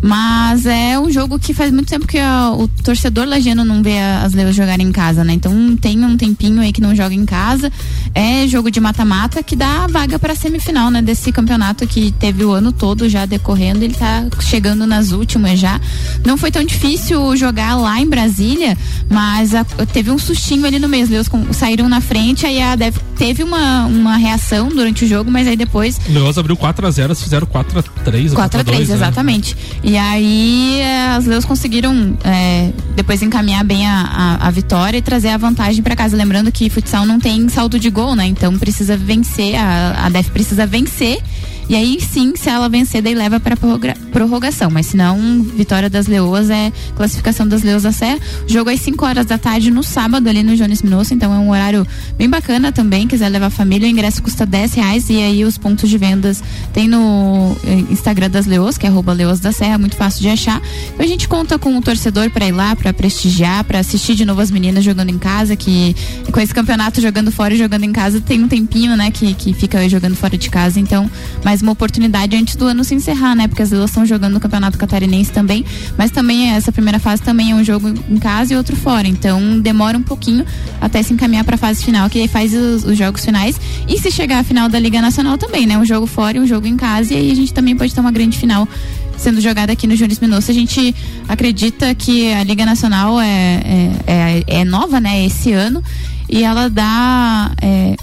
[0.02, 3.98] Mas é um jogo que faz muito tempo que a, o torcedor lagiano não vê
[3.98, 5.33] as Leões jogarem em casa, né?
[5.33, 7.72] Então tem um tempinho aí que não joga em casa.
[8.14, 11.00] É jogo de mata-mata que dá a vaga para semifinal, né?
[11.00, 13.83] Desse campeonato que teve o ano todo já decorrendo.
[13.83, 15.80] Ele tá chegando nas últimas já.
[16.24, 18.76] Não foi tão difícil jogar lá em Brasília,
[19.11, 21.04] mas a, teve um sustinho ali no meio.
[21.04, 25.30] Os Leões saíram na frente, aí a Dev teve uma, uma reação durante o jogo,
[25.30, 25.98] mas aí depois.
[26.09, 28.33] O Leões abriu 4x0, fizeram 4x3.
[28.33, 28.94] 4x3, né?
[28.94, 29.57] exatamente.
[29.87, 35.03] E aí é, as Leões conseguiram é, depois encaminhar bem a, a, a, vitória e
[35.03, 36.16] trazer a vantagem para casa.
[36.16, 38.25] Lembrando que futsal não tem saldo de gol, né?
[38.25, 41.23] Então precisa vencer, a, a DEF precisa vencer
[41.68, 44.70] e aí sim, se ela vencer, daí leva para prorrogação.
[44.70, 48.18] Mas se não, vitória das Leoas é classificação das Leoas da Serra.
[48.46, 51.14] Jogo às 5 horas da tarde no sábado ali no Jones Minosso.
[51.14, 53.07] Então é um horário bem bacana também.
[53.07, 55.09] Quiser levar a família, o ingresso custa 10 reais.
[55.09, 59.12] E aí os pontos de vendas tem no eh, Instagram das Leoas, que é arroba
[59.12, 60.61] Leoas da Serra, muito fácil de achar.
[60.92, 64.24] Então a gente conta com o torcedor para ir lá, para prestigiar, para assistir de
[64.24, 65.96] novo as meninas jogando em casa, que
[66.31, 69.53] com esse campeonato jogando fora e jogando em casa tem um tempinho, né, que, que
[69.53, 70.79] fica jogando fora de casa.
[70.79, 71.11] Então,
[71.55, 73.47] mais uma oportunidade antes do ano se encerrar, né?
[73.47, 75.64] Porque as duas estão jogando no Campeonato Catarinense também,
[75.97, 79.07] mas também essa primeira fase também é um jogo em casa e outro fora.
[79.07, 80.45] Então demora um pouquinho
[80.81, 83.61] até se encaminhar para a fase final, que aí faz os, os, jogos finais.
[83.87, 85.79] E se chegar à final da Liga Nacional também, né?
[85.79, 88.01] Um jogo fora e um jogo em casa, e aí a gente também pode ter
[88.01, 88.69] uma grande final
[89.17, 90.51] sendo jogada aqui no Júnior Minosso.
[90.51, 90.93] A gente
[91.29, 95.25] acredita que a Liga Nacional é, é, é, é nova, né?
[95.25, 95.81] Esse ano.
[96.29, 97.95] E ela dá é,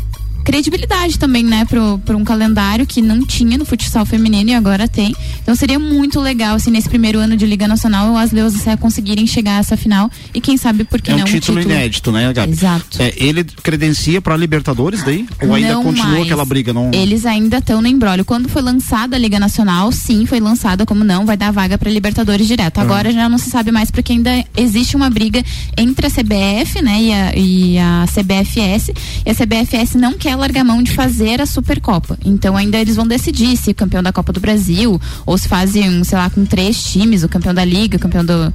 [0.43, 5.15] credibilidade também, né, para um calendário que não tinha no futsal feminino e agora tem.
[5.41, 9.57] Então seria muito legal se nesse primeiro ano de Liga Nacional as Leões conseguirem chegar
[9.57, 12.11] a essa final e quem sabe por que é um não título um título inédito,
[12.11, 12.51] né, Gabi?
[12.51, 13.01] Exato.
[13.01, 15.25] É, ele credencia para Libertadores daí?
[15.41, 16.23] Ou ainda não continua mais.
[16.23, 16.73] aquela briga?
[16.73, 16.91] Não...
[16.93, 18.25] Eles ainda estão no embrólio.
[18.25, 21.89] Quando foi lançada a Liga Nacional, sim, foi lançada como não, vai dar vaga para
[21.89, 22.79] Libertadores direto.
[22.79, 22.81] Ah.
[22.81, 25.43] Agora já não se sabe mais porque ainda existe uma briga
[25.77, 28.91] entre a CBF, né, e a, e a CBFS.
[29.25, 32.17] E a CBFS não quer largar mão de fazer a Supercopa.
[32.23, 36.17] Então ainda eles vão decidir se campeão da Copa do Brasil ou se fazem, sei
[36.17, 38.53] lá, com três times, o campeão da Liga, o campeão do,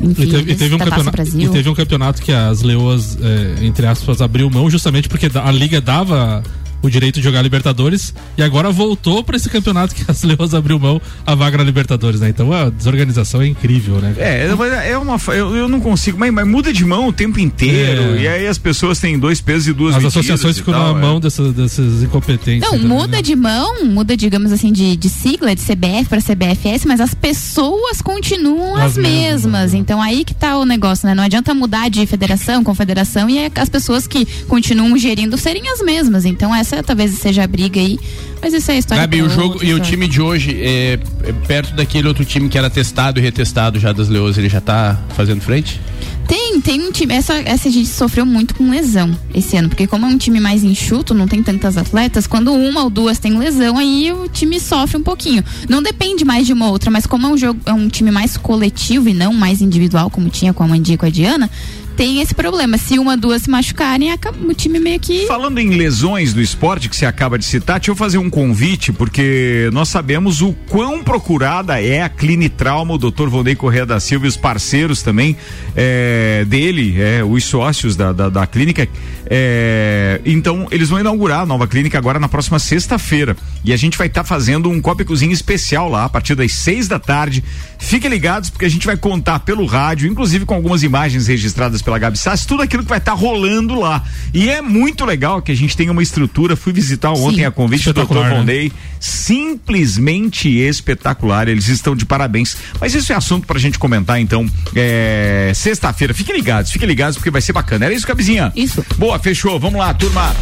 [0.00, 3.64] enfim, e, teve, e, teve um campeonato, e teve um campeonato que as Leoas, é,
[3.64, 6.42] entre aspas, abriu mão justamente porque a Liga dava
[6.82, 10.78] o direito de jogar Libertadores e agora voltou para esse campeonato que as Leões abriu
[10.78, 12.28] mão a vaga na Libertadores, né?
[12.28, 14.14] Então a desorganização é incrível, né?
[14.18, 14.46] É,
[14.90, 15.16] é uma.
[15.28, 18.16] Eu, eu não consigo, mas, mas, muda de mão o tempo inteiro.
[18.16, 18.22] É.
[18.22, 21.02] E aí as pessoas têm dois pesos e duas As associações ficam na é.
[21.02, 22.70] mão dessas, dessas incompetências.
[22.70, 23.22] Não, muda né?
[23.22, 28.00] de mão, muda, digamos assim, de, de sigla, de CBF para CBFS, mas as pessoas
[28.00, 29.16] continuam as, as mesmas.
[29.46, 29.72] mesmas.
[29.72, 29.78] Né?
[29.78, 31.14] Então aí que tá o negócio, né?
[31.14, 36.24] Não adianta mudar de federação, confederação e as pessoas que continuam gerindo serem as mesmas.
[36.24, 37.98] Então essa essa talvez seja a briga aí.
[38.40, 39.02] Mas isso é história.
[39.02, 42.58] Gabi, o jogo e o time de hoje é, é, perto daquele outro time que
[42.58, 45.80] era testado e retestado já das Leões, ele já tá fazendo frente?
[46.28, 47.14] Tem, tem um time.
[47.14, 50.64] Essa, essa gente sofreu muito com lesão esse ano, porque como é um time mais
[50.64, 54.96] enxuto, não tem tantas atletas, quando uma ou duas tem lesão, aí o time sofre
[54.96, 55.42] um pouquinho.
[55.68, 58.36] Não depende mais de uma outra, mas como é um jogo, é um time mais
[58.36, 61.48] coletivo e não mais individual, como tinha com a Mandia e com a Diana,
[61.96, 62.76] tem esse problema.
[62.76, 64.10] Se uma, duas se machucarem,
[64.48, 65.26] o time meio que.
[65.26, 68.92] Falando em lesões do esporte que você acaba de citar, deixa eu fazer um convite,
[68.92, 73.28] porque nós sabemos o quão procurada é a Clinitrauma, o Dr.
[73.28, 75.36] Vondei Correia da Silva e os parceiros também
[75.74, 78.86] é, dele, é, os sócios da, da, da clínica.
[79.28, 83.36] É, então, eles vão inaugurar a nova clínica agora na próxima sexta-feira.
[83.64, 86.86] E a gente vai estar tá fazendo um cópicozinho especial lá a partir das seis
[86.86, 87.42] da tarde.
[87.78, 91.98] Fiquem ligados, porque a gente vai contar pelo rádio, inclusive com algumas imagens registradas pela
[91.98, 94.02] Gabi Sass, tudo aquilo que vai estar tá rolando lá.
[94.32, 96.56] E é muito legal que a gente tenha uma estrutura.
[96.56, 98.14] Fui visitar ontem Sim, a convite do Dr.
[98.14, 98.68] Vondei.
[98.68, 98.74] Né?
[98.98, 101.48] Simplesmente espetacular.
[101.48, 102.56] Eles estão de parabéns.
[102.80, 106.12] Mas isso é assunto pra gente comentar, então, é, sexta-feira.
[106.14, 107.84] Fiquem ligados, fiquem ligados, porque vai ser bacana.
[107.84, 108.52] Era isso, Gabizinha?
[108.56, 108.84] Isso.
[108.96, 109.58] Boa, fechou.
[109.60, 110.34] Vamos lá, turma.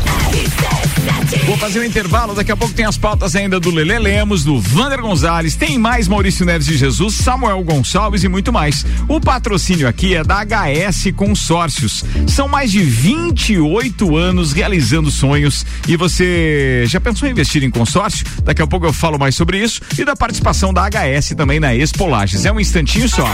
[1.46, 4.60] Vou fazer um intervalo, daqui a pouco tem as pautas ainda do Lele Lemos, do
[4.60, 8.84] Vander Gonzalez, tem mais Maurício Neves de Jesus, Samuel Gonçalves e muito mais.
[9.08, 12.04] O patrocínio aqui é da HS Consórcios.
[12.28, 18.26] São mais de 28 anos realizando sonhos e você já pensou em investir em consórcio?
[18.42, 21.74] Daqui a pouco eu falo mais sobre isso e da participação da HS também na
[21.74, 22.44] Expolages.
[22.44, 23.26] É um instantinho só.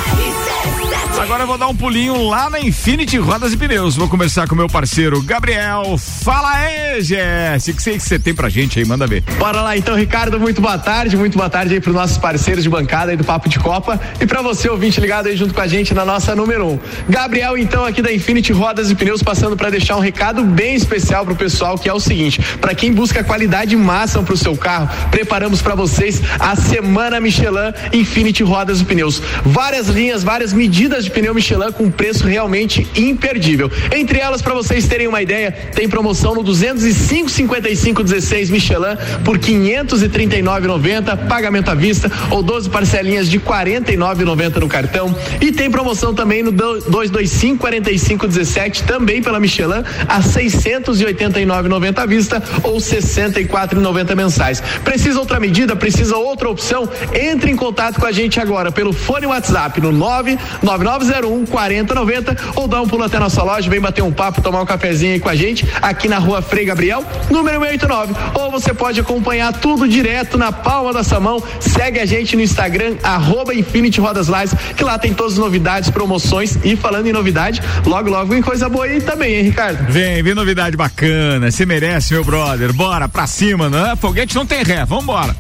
[1.21, 3.95] Agora eu vou dar um pulinho lá na Infinity Rodas e Pneus.
[3.95, 5.99] Vou conversar com meu parceiro Gabriel.
[5.99, 7.73] Fala aí, Jesse.
[7.73, 8.85] O que você tem pra gente aí?
[8.85, 9.23] Manda ver.
[9.39, 10.41] Bora lá então, Ricardo.
[10.41, 11.17] Muito boa tarde.
[11.17, 13.80] Muito boa tarde aí pros nossos parceiros de bancada aí do Papo de Copa.
[14.21, 16.71] E pra você, ouvinte ligado aí junto com a gente na nossa número 1.
[16.71, 16.79] Um.
[17.09, 21.25] Gabriel, então, aqui da Infinity Rodas e Pneus, passando para deixar um recado bem especial
[21.25, 25.63] pro pessoal, que é o seguinte: para quem busca qualidade máxima pro seu carro, preparamos
[25.63, 29.23] para vocês a Semana Michelin Infinity Rodas e Pneus.
[29.45, 33.71] Várias linhas, várias medidas de pneu Michelin com preço realmente imperdível.
[33.95, 39.39] Entre elas, para vocês terem uma ideia, tem promoção no 205 55 16 Michelin por
[39.39, 45.15] 539,90, pagamento à vista ou 12 parcelinhas de 40 49,90 no cartão.
[45.41, 52.79] E tem promoção também no 225 4517 também pela Michelin a 689,90 à vista ou
[52.79, 54.63] 64,90 mensais.
[54.83, 55.77] Precisa outra medida?
[55.77, 56.89] Precisa outra opção?
[57.15, 62.81] Entre em contato com a gente agora pelo fone WhatsApp no 99901 4090 ou dá
[62.81, 65.35] um pulo até nossa loja, vem bater um papo, tomar um cafezinho aí com a
[65.35, 68.15] gente aqui na rua Frei Gabriel, número 189.
[68.35, 71.43] Ou você pode acompanhar tudo direto na palma da sua mão.
[71.61, 75.91] Segue a gente no Instagram, arroba Infinity Rodas Lives, que lá tem todas as novidades,
[75.91, 79.93] promoções e falando em novidade, logo, logo vem coisa boa aí também, hein, Ricardo?
[79.93, 81.51] Vem, vem novidade bacana.
[81.51, 82.73] Você merece, meu brother.
[82.73, 83.95] Bora pra cima, né?
[84.01, 84.85] Foguete não tem ré.
[84.85, 85.37] Vambora.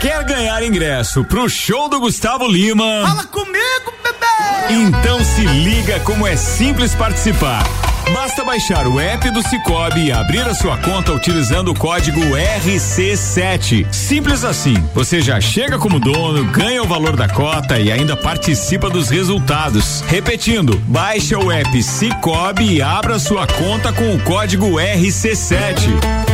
[0.00, 3.04] Quer ganhar ingresso pro show do Gustavo Lima?
[3.06, 4.74] Fala comigo, bebê!
[4.74, 7.64] Então se liga como é simples participar.
[8.12, 13.92] Basta baixar o app do Cicobi e abrir a sua conta utilizando o código RC7.
[13.92, 14.74] Simples assim.
[14.94, 20.02] Você já chega como dono, ganha o valor da cota e ainda participa dos resultados.
[20.06, 26.24] Repetindo, baixa o app Cicobi e abra sua conta com o código RC7.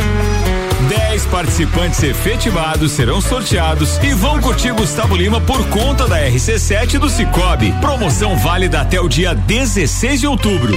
[0.89, 7.09] 10 participantes efetivados serão sorteados e vão curtir Gustavo Lima por conta da RC7 do
[7.09, 7.71] Cicobi.
[7.79, 10.73] Promoção válida até o dia 16 de outubro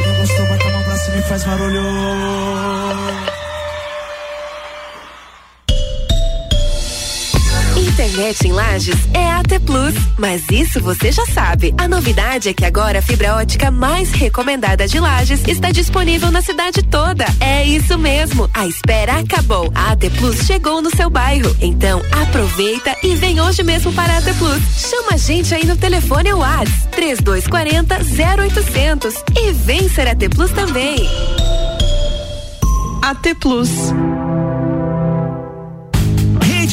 [0.94, 2.73] balança e me faz barulho.
[7.94, 11.72] Internet em Lages é AT Plus, mas isso você já sabe.
[11.78, 16.42] A novidade é que agora a fibra ótica mais recomendada de Lages está disponível na
[16.42, 17.24] cidade toda.
[17.38, 19.70] É isso mesmo, a espera acabou.
[19.76, 21.54] A AT Plus chegou no seu bairro.
[21.60, 24.90] Então aproveita e vem hoje mesmo para a AT Plus.
[24.90, 30.50] Chama a gente aí no telefone ou WhatsApp 3240 0800 e vem ser AT Plus
[30.50, 31.08] também.
[33.02, 33.70] AT Plus.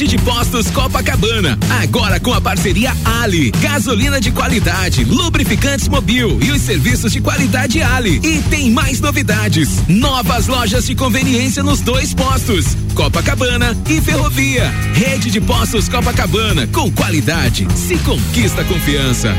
[0.02, 6.50] Rede de Postos Copacabana, agora com a parceria Ali, gasolina de qualidade, lubrificantes Mobil e
[6.50, 8.20] os serviços de qualidade Ali.
[8.24, 14.68] E tem mais novidades, novas lojas de conveniência nos dois postos, Copacabana e Ferrovia.
[14.92, 19.32] Rede de Postos Copacabana, com qualidade, se conquista confiança.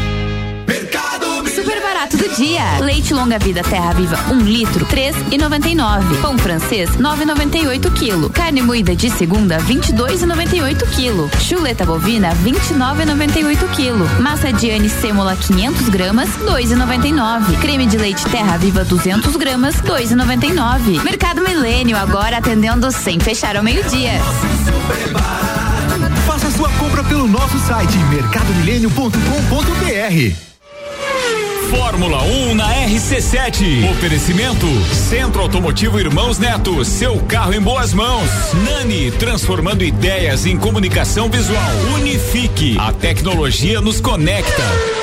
[1.63, 2.79] Super barato do dia.
[2.81, 6.17] Leite longa vida Terra Viva 1 um litro, três e noventa e nove.
[6.17, 8.29] Pão francês 9,98 quilo.
[8.29, 11.31] Carne moída de segunda 22,98 quilo.
[11.39, 14.05] Chuleta bovina 29,98 quilo.
[14.21, 17.57] Massa Diane sêmola 500 gramas 2,99.
[17.61, 21.01] Creme de leite Terra Viva 200 gramas 2,99.
[21.01, 24.19] Mercado Milênio agora atendendo sem fechar ao meio dia.
[26.27, 30.52] Faça sua compra pelo nosso site mercadomilênio.com.br.
[31.75, 33.89] Fórmula 1 na RC7.
[33.89, 38.29] Oferecimento Centro Automotivo Irmãos Neto, seu carro em boas mãos.
[38.63, 41.71] Nani, transformando ideias em comunicação visual.
[41.95, 45.02] Unifique, a tecnologia nos conecta.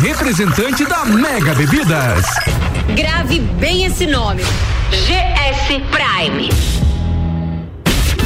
[0.00, 2.24] representante da Mega Bebidas.
[2.94, 4.42] Grave bem esse nome.
[4.90, 6.48] GS Prime.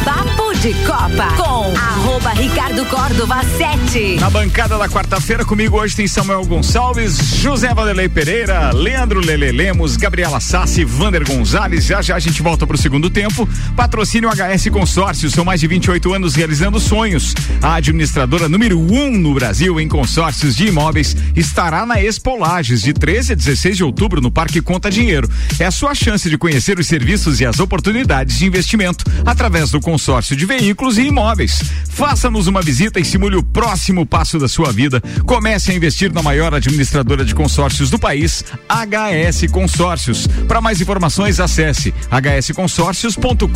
[0.04, 4.16] Papo de Copa com arroba Ricardo Córdova 7.
[4.18, 9.96] Na bancada da quarta-feira comigo hoje tem Samuel Gonçalves, José Vanderlei Pereira, Leandro Lele Lemos,
[9.96, 11.84] Gabriela Sassi, Vander Gonzalez.
[11.84, 13.48] Já já a gente volta pro segundo tempo.
[13.76, 17.34] Patrocínio HS Consórcios, são mais de 28 anos realizando sonhos.
[17.62, 22.92] A administradora número um no Brasil em consórcios de imóveis estará na Expo Lages de
[22.92, 25.30] 13 a 16 de outubro no Parque Conta Dinheiro.
[25.60, 29.80] É a sua chance de conhecer os serviços e as oportunidades de investimento através do
[29.80, 31.60] consórcio de veículos e imóveis.
[31.90, 35.02] Faça-nos uma visita e simule o próximo passo da sua vida.
[35.26, 40.26] Comece a investir na maior administradora de consórcios do país, HS Consórcios.
[40.48, 43.48] Para mais informações, acesse hsconsórcios.com.br.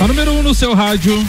[0.00, 1.24] A número 1 um no seu rádio.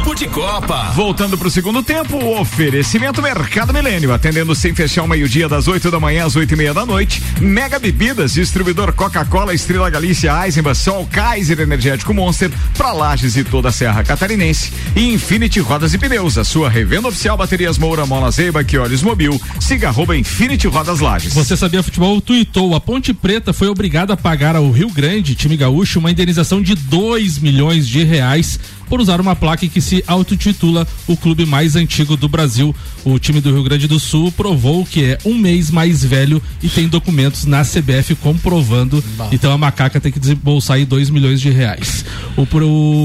[0.00, 0.92] Papo de Copa.
[0.94, 5.68] Voltando para o segundo tempo, o oferecimento Mercado Milênio, atendendo sem fechar o meio-dia das
[5.68, 7.22] 8 da manhã às 8 e meia da noite.
[7.38, 13.68] Mega Bebidas, distribuidor Coca-Cola, Estrela Galícia, Eisenbach, Sol, Kaiser Energético Monster, para Lages e toda
[13.68, 14.72] a Serra Catarinense.
[14.96, 19.02] E Infinity Rodas e Pneus, a sua revenda oficial Baterias Moura, Mola Zeiba, que olhos
[19.02, 19.38] mobil.
[19.60, 21.34] Siga arroba Infinity Rodas Lages.
[21.34, 22.22] Você sabia futebol?
[22.22, 22.74] Tuitou.
[22.74, 26.74] A Ponte Preta foi obrigada a pagar ao Rio Grande, time gaúcho, uma indenização de
[26.74, 28.58] 2 milhões de reais
[28.90, 32.74] por usar uma placa que se autotitula o clube mais antigo do Brasil.
[33.04, 36.68] O time do Rio Grande do Sul provou que é um mês mais velho e
[36.68, 39.02] tem documentos na CBF comprovando.
[39.16, 39.28] Bah.
[39.30, 42.04] Então a macaca tem que desembolsar aí 2 milhões de reais.
[42.36, 42.42] O,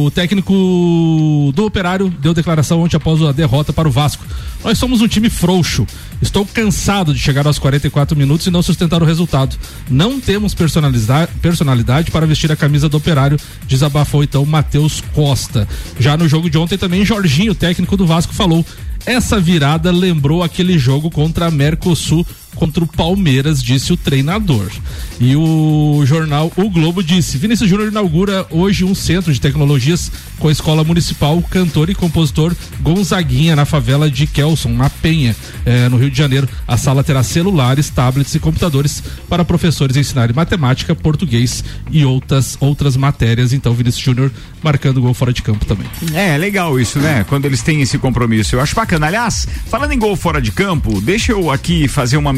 [0.06, 4.26] o técnico do Operário deu declaração ontem após a derrota para o Vasco.
[4.66, 5.86] Nós somos um time frouxo.
[6.20, 9.56] Estou cansado de chegar aos 44 minutos e não sustentar o resultado.
[9.88, 13.38] Não temos personalidade, personalidade para vestir a camisa do operário,
[13.68, 15.68] desabafou então Matheus Costa.
[16.00, 18.66] Já no jogo de ontem também, Jorginho, técnico do Vasco, falou:
[19.06, 22.26] essa virada lembrou aquele jogo contra a Mercosul
[22.56, 24.72] contra o Palmeiras, disse o treinador.
[25.20, 30.48] E o jornal O Globo disse: Vinícius Júnior inaugura hoje um centro de tecnologias com
[30.48, 35.36] a Escola Municipal, cantor e compositor Gonzaguinha, na favela de Kelson, na Penha,
[35.66, 36.48] eh, no Rio de Janeiro.
[36.68, 42.98] A sala terá celulares, tablets e computadores para professores ensinarem matemática, português e outras, outras
[42.98, 43.54] matérias.
[43.54, 44.32] Então, Vinícius Júnior
[44.62, 45.88] marcando gol fora de campo também.
[46.14, 47.26] É, legal isso, né?
[47.28, 48.56] Quando eles têm esse compromisso.
[48.56, 49.08] Eu acho bacana.
[49.08, 52.34] Aliás, falando em gol fora de campo, deixa eu aqui fazer uma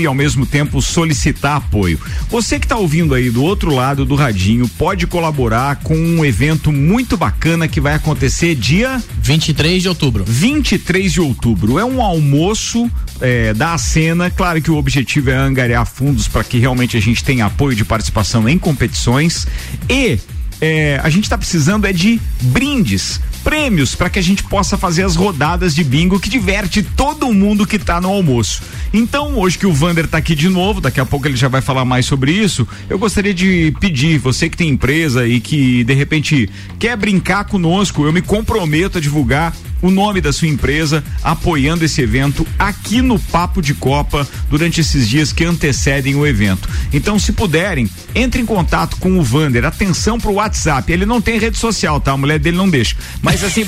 [0.00, 2.00] e ao mesmo tempo solicitar apoio.
[2.28, 6.72] Você que está ouvindo aí do outro lado do radinho pode colaborar com um evento
[6.72, 10.24] muito bacana que vai acontecer dia 23 de outubro.
[10.26, 11.78] 23 de outubro.
[11.78, 12.90] É um almoço
[13.20, 14.30] é, da cena.
[14.30, 17.84] Claro que o objetivo é angariar fundos para que realmente a gente tenha apoio de
[17.84, 19.46] participação em competições
[19.88, 20.18] e
[20.60, 25.04] é, a gente está precisando é de brindes, prêmios para que a gente possa fazer
[25.04, 28.60] as rodadas de bingo que diverte todo mundo que está no almoço.
[28.92, 31.62] Então, hoje que o Vander está aqui de novo, daqui a pouco ele já vai
[31.62, 35.94] falar mais sobre isso, eu gostaria de pedir, você que tem empresa e que de
[35.94, 41.84] repente quer brincar conosco, eu me comprometo a divulgar o nome da sua empresa apoiando
[41.84, 46.68] esse evento aqui no Papo de Copa durante esses dias que antecedem o evento.
[46.92, 49.64] Então, se puderem, entre em contato com o Vander.
[49.64, 50.92] Atenção pro WhatsApp.
[50.92, 52.12] Ele não tem rede social, tá?
[52.12, 52.96] A mulher dele não deixa.
[53.22, 53.64] Mas assim,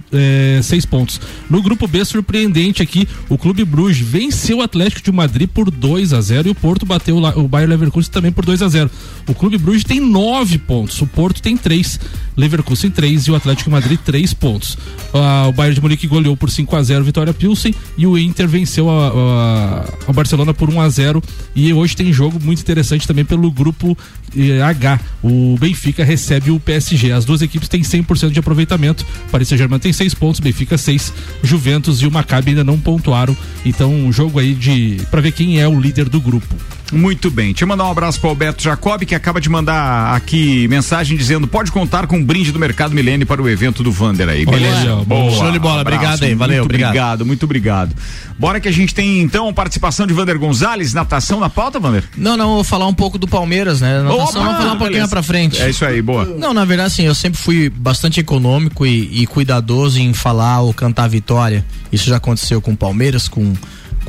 [0.64, 1.20] 6 pontos.
[1.50, 6.14] No grupo B, surpreendente aqui, o Clube Bruges venceu o Atlético de Madrid por 2
[6.14, 8.90] a 0 e o Porto bateu o Bayer Leverkusen também por 2 a 0
[9.28, 12.00] O Clube Bruges tem 9 pontos, o Porto tem 3,
[12.38, 14.78] Leverkusen 3 e o Atlético de Madrid 3 pontos.
[15.14, 18.48] Ah, o Bayern de Munique goleou por 5 a 0 Vitória Pilsen e o Inter
[18.48, 21.22] venceu a, a, a Barcelona por 1 a 0
[21.54, 24.19] e hoje tem jogo muito interessante também pelo grupo eh,
[24.64, 25.00] H.
[25.24, 27.12] O Benfica recebe o PSG.
[27.12, 29.06] As duas equipes têm 100% de aproveitamento.
[29.32, 31.14] Paris Saint-Germain tem 6 pontos, Benfica 6,
[31.44, 33.36] Juventus e o Maccabi ainda não pontuaram.
[33.66, 36.56] Então, um jogo aí de para ver quem é o líder do grupo.
[36.92, 37.48] Muito bem.
[37.48, 41.18] Deixa eu mandar um abraço para o Alberto Jacob, que acaba de mandar aqui mensagem
[41.18, 44.46] dizendo: pode contar com um brinde do Mercado Milênio para o evento do Vander aí.
[44.46, 44.96] Beleza?
[45.06, 45.32] Boa.
[45.32, 45.82] Show de bola.
[45.82, 45.98] Abraço.
[45.98, 46.36] Obrigado aí.
[46.36, 46.58] Valeu.
[46.58, 46.90] Muito obrigado.
[46.90, 47.96] obrigado, muito obrigado.
[48.38, 52.04] Bora que a gente tem então participação de Vander Gonzalez, natação na pauta, Vander?
[52.16, 54.02] Não, não, vou falar um pouco do Palmeiras, né?
[54.02, 55.62] Natação, Opa, vamos falar um pouquinho pra frente.
[55.62, 56.26] É isso aí, boa.
[56.26, 60.74] Não, na verdade, assim, eu sempre fui bastante econômico e, e cuidadoso em falar ou
[60.74, 61.66] cantar vitória.
[61.92, 63.54] Isso já aconteceu com o Palmeiras, com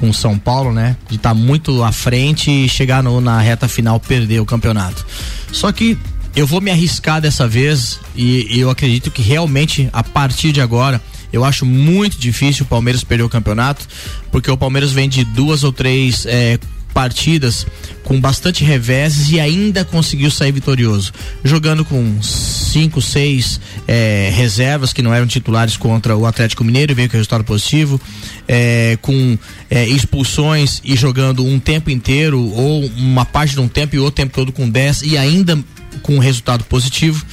[0.00, 0.96] com São Paulo, né?
[1.08, 5.04] De estar muito à frente e chegar no- na reta final perder o campeonato.
[5.52, 5.96] Só que
[6.34, 10.60] eu vou me arriscar dessa vez e, e eu acredito que realmente a partir de
[10.60, 11.00] agora
[11.32, 13.86] eu acho muito difícil o Palmeiras perder o campeonato,
[14.32, 16.58] porque o Palmeiras vem de duas ou três eh,
[16.92, 17.66] partidas
[18.04, 21.12] com bastante reveses e ainda conseguiu sair vitorioso,
[21.44, 27.08] jogando com cinco, seis eh, reservas que não eram titulares contra o Atlético Mineiro, veio
[27.08, 28.00] com resultado positivo,
[28.48, 29.38] eh, com
[29.70, 34.16] eh, expulsões e jogando um tempo inteiro ou uma parte de um tempo e outro
[34.16, 35.58] tempo todo com 10 e ainda
[36.02, 37.24] com resultado positivo.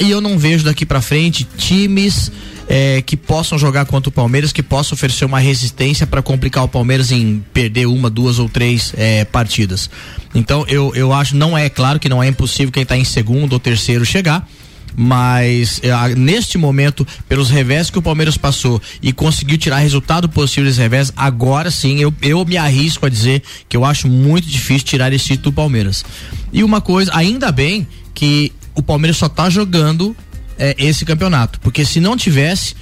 [0.00, 2.30] E eu não vejo daqui pra frente times
[2.68, 6.68] eh, que possam jogar contra o Palmeiras, que possam oferecer uma resistência para complicar o
[6.68, 9.88] Palmeiras em perder uma, duas ou três eh, partidas.
[10.34, 13.54] Então eu, eu acho, não é claro que não é impossível quem tá em segundo
[13.54, 14.46] ou terceiro chegar.
[15.00, 20.66] Mas a- neste momento, pelos revés que o Palmeiras passou e conseguiu tirar resultado positivo
[20.66, 24.84] desse revés, agora sim eu, eu me arrisco a dizer que eu acho muito difícil
[24.86, 26.04] tirar esse título do Palmeiras.
[26.52, 30.16] E uma coisa, ainda bem que o Palmeiras só tá jogando
[30.58, 32.74] eh, esse campeonato, porque se não tivesse,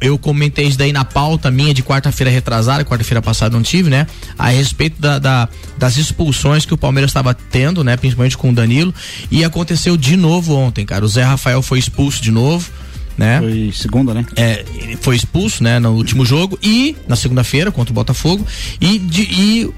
[0.00, 4.06] eu comentei isso daí na pauta minha de quarta-feira retrasada, quarta-feira passada não tive, né?
[4.38, 7.96] A respeito da, da- das expulsões que o Palmeiras estava tendo, né?
[7.98, 8.94] Principalmente com o Danilo.
[9.30, 11.04] E aconteceu de novo ontem, cara.
[11.04, 12.70] O Zé Rafael foi expulso de novo.
[13.18, 13.38] Né?
[13.40, 14.24] Foi segunda, né?
[14.36, 18.46] É, ele foi expulso, né, no último jogo e na segunda-feira contra o Botafogo
[18.80, 19.70] e, de- e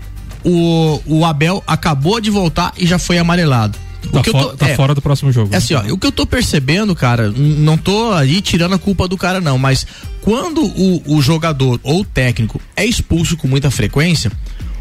[0.44, 3.76] o, o Abel acabou de voltar e já foi amarelado.
[4.10, 5.54] Tá, O que eu fo- tô- tá é, fora do próximo jogo.
[5.54, 9.06] é assim, ó, o que eu tô percebendo, cara, não tô aí tirando a culpa
[9.08, 9.86] do cara, não, mas
[10.20, 14.30] quando o, o jogador ou o técnico é expulso com muita frequência,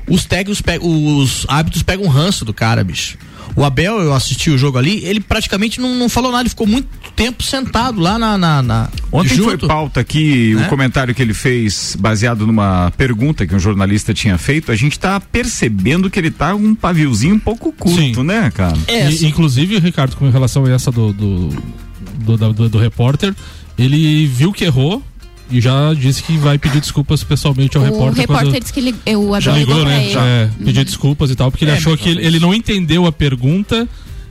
[0.08, 3.18] os técnicos, os hábitos pegam ranço do cara, bicho.
[3.54, 6.66] O Abel, eu assisti o jogo ali, ele praticamente não, não falou nada, ele ficou
[6.66, 6.88] muito
[7.18, 8.38] tempo sentado lá na.
[8.38, 9.68] na, na Ontem foi junto.
[9.68, 10.66] pauta aqui Né?
[10.66, 14.72] o comentário que ele fez baseado numa pergunta que um jornalista tinha feito.
[14.72, 18.78] A gente tá percebendo que ele tá um paviozinho um pouco curto, né, cara?
[18.88, 21.49] E, inclusive, Ricardo, com relação a essa do do,
[22.20, 23.36] do, da- do- do repórter,
[23.78, 25.04] ele viu que errou
[25.52, 28.22] e já disse que vai pedir desculpas pessoalmente ao O repórter.
[28.22, 30.04] repórter quando- disse que ele, eu, o já ligou, né?
[30.06, 30.14] ele.
[30.14, 32.54] Já, é, pedir desculpas e tal, porque ele É, achou mas que ele, ele não
[32.54, 33.88] entendeu a pergunta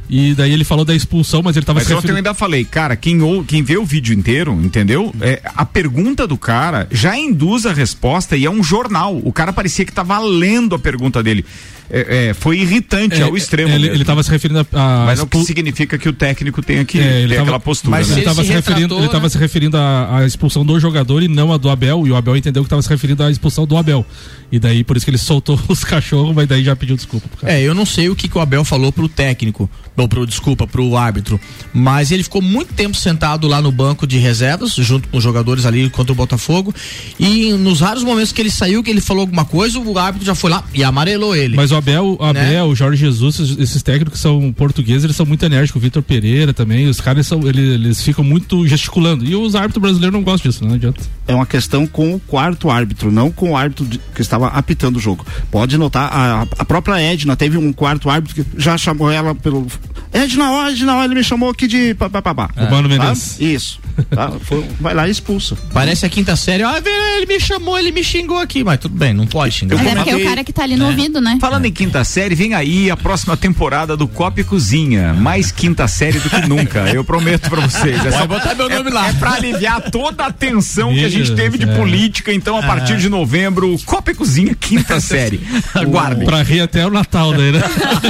[0.09, 2.97] e daí ele falou da expulsão, mas ele tava Mas ontem eu ainda falei, cara,
[2.97, 5.15] quem, ou, quem vê o vídeo inteiro, entendeu?
[5.21, 9.21] É, a pergunta do cara já induz a resposta e é um jornal.
[9.23, 11.45] O cara parecia que tava lendo a pergunta dele.
[11.91, 13.69] É, é, foi irritante É, ao extremo.
[13.71, 13.95] Ele, mesmo.
[13.97, 15.03] ele tava se referindo a.
[15.03, 17.61] a Mas não expu- significa que o técnico tenha que É, ele ter tava- aquela
[17.61, 17.91] postura.
[17.91, 18.15] Mas né?
[18.15, 21.53] ele estava se, referindo, ele tava se referindo à, à expulsão do jogador e não
[21.53, 22.07] a do Abel.
[22.07, 24.05] E o Abel entendeu que estava se referindo à expulsão do Abel.
[24.53, 27.29] E daí, por isso que ele soltou os cachorros, mas daí já pediu desculpa.
[27.29, 27.53] pro cara.
[27.53, 30.67] É, eu não sei o que, que o Abel falou pro técnico, ou pro, desculpa,
[30.67, 31.39] pro árbitro,
[31.75, 35.67] mas ele ficou muito tempo sentado lá no banco de reservas, junto com os jogadores
[35.67, 36.75] ali contra o Botafogo,
[37.19, 40.35] e nos raros momentos que ele saiu, que ele falou alguma coisa, o árbitro já
[40.35, 41.55] foi lá e amarelou ele.
[41.55, 42.41] Mas o Abel, o Né?
[42.47, 45.81] Abel, o Jorge Jesus, esses, técnicos que são portugueses, eles são muito enérgicos.
[45.81, 49.25] O Vitor Pereira também, os caras são, eles, eles ficam muito gesticulando.
[49.25, 51.01] E os árbitros brasileiros não gostam disso, não adianta.
[51.27, 54.97] É uma questão com o quarto árbitro, não com o árbitro de- que estava apitando
[54.97, 55.25] o jogo.
[55.51, 59.67] Pode notar, a, a própria Edna teve um quarto árbitro que já chamou ela pelo.
[60.13, 62.51] Edna, ó, Edna, ó, ele me chamou aqui de papapá.
[62.57, 63.41] O Mano Menezes.
[63.41, 63.79] Isso.
[64.11, 64.31] Tá?
[64.41, 65.57] Foi- vai lá e expulsa.
[65.73, 66.83] Parece a quinta série, ah,
[67.17, 69.77] ele me chamou, ele me xingou aqui, mas tudo bem, não pode xingar.
[69.77, 71.39] Mas é porque é o cara que tá ali no ouvido, né?
[71.41, 75.15] Falando em quinta série, vem aí a próxima temporada do Copa e Cozinha.
[75.15, 76.81] Mais quinta série do que nunca.
[76.93, 78.05] Eu prometo pra vocês.
[78.05, 79.09] É Pode botar meu nome é, lá.
[79.09, 81.77] É pra aliviar toda a tensão que a gente teve de é.
[81.77, 82.33] política.
[82.33, 85.41] Então, a partir de novembro, Copa e Cozinha, quinta série.
[85.73, 86.27] Aguardem.
[86.27, 87.63] Pra rir até o Natal daí, né?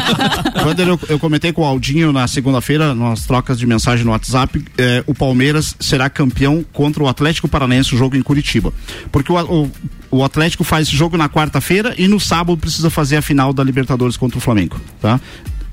[0.63, 4.65] Quando eu, eu comentei com o Aldinho na segunda-feira, nas trocas de mensagem no WhatsApp,
[4.79, 8.73] eh, o Palmeiras será campeão contra o Atlético Paranaense, o jogo em Curitiba.
[9.13, 9.71] Porque o, o,
[10.11, 13.63] o Atlético faz esse jogo na quarta-feira e no sábado precisa fazer a final da
[13.65, 15.21] Libertadores contra o Flamengo, tá?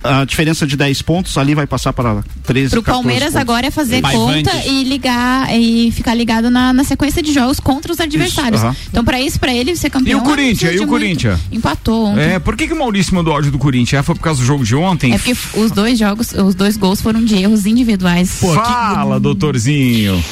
[0.04, 3.42] A diferença de 10 pontos ali vai passar para 13 Pro 14 Palmeiras pontos.
[3.42, 4.66] agora é fazer Vai, conta Vandes.
[4.72, 8.62] e ligar e ficar ligado na, na sequência de jogos contra os adversários.
[8.64, 8.76] aham.
[8.90, 10.20] Então, pra isso, pra ele ser E campeão.
[10.20, 10.76] o Corinthians?
[10.76, 10.88] E o.
[10.88, 11.40] Corinthians?
[11.52, 12.22] Empatou ontem.
[12.22, 14.00] É, por que, que o Maurício mandou áudio do Corinthians?
[14.00, 15.14] Ah, foi por causa do jogo de ontem?
[15.14, 18.40] É porque os dois jogos, os dois gols foram de erros individuais.
[18.40, 20.24] Fala, doutorzinho.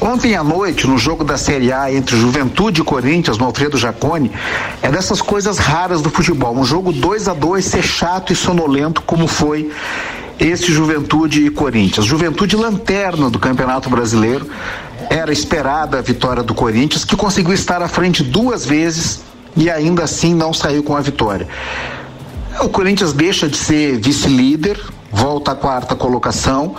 [0.00, 4.30] Ontem à noite, no jogo da Série A entre Juventude e Corinthians, no Alfredo Jaconi,
[4.82, 6.56] é dessas coisas raras do futebol.
[6.56, 9.70] Um jogo 2 a 2 ser chato e sonolento, como foi
[10.38, 12.06] esse Juventude e Corinthians.
[12.06, 14.48] Juventude lanterna do Campeonato Brasileiro.
[15.08, 19.20] Era esperada a vitória do Corinthians, que conseguiu estar à frente duas vezes
[19.56, 21.46] e ainda assim não saiu com a vitória.
[22.60, 24.80] O Corinthians deixa de ser vice-líder,
[25.12, 26.74] volta à quarta colocação.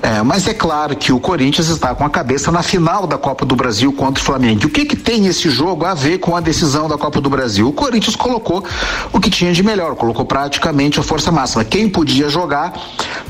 [0.00, 3.44] É, mas é claro que o Corinthians está com a cabeça na final da Copa
[3.44, 4.66] do Brasil contra o Flamengo.
[4.66, 7.68] O que, que tem esse jogo a ver com a decisão da Copa do Brasil?
[7.68, 8.64] O Corinthians colocou
[9.12, 11.64] o que tinha de melhor, colocou praticamente a força máxima.
[11.64, 12.72] Quem podia jogar,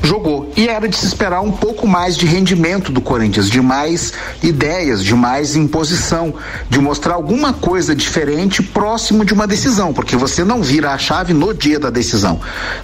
[0.03, 0.51] jogou.
[0.55, 4.13] E era de se esperar um pouco mais de rendimento do Corinthians, de mais
[4.43, 6.35] ideias, de mais imposição,
[6.69, 11.33] de mostrar alguma coisa diferente próximo de uma decisão, porque você não vira a chave
[11.33, 12.39] no dia da decisão.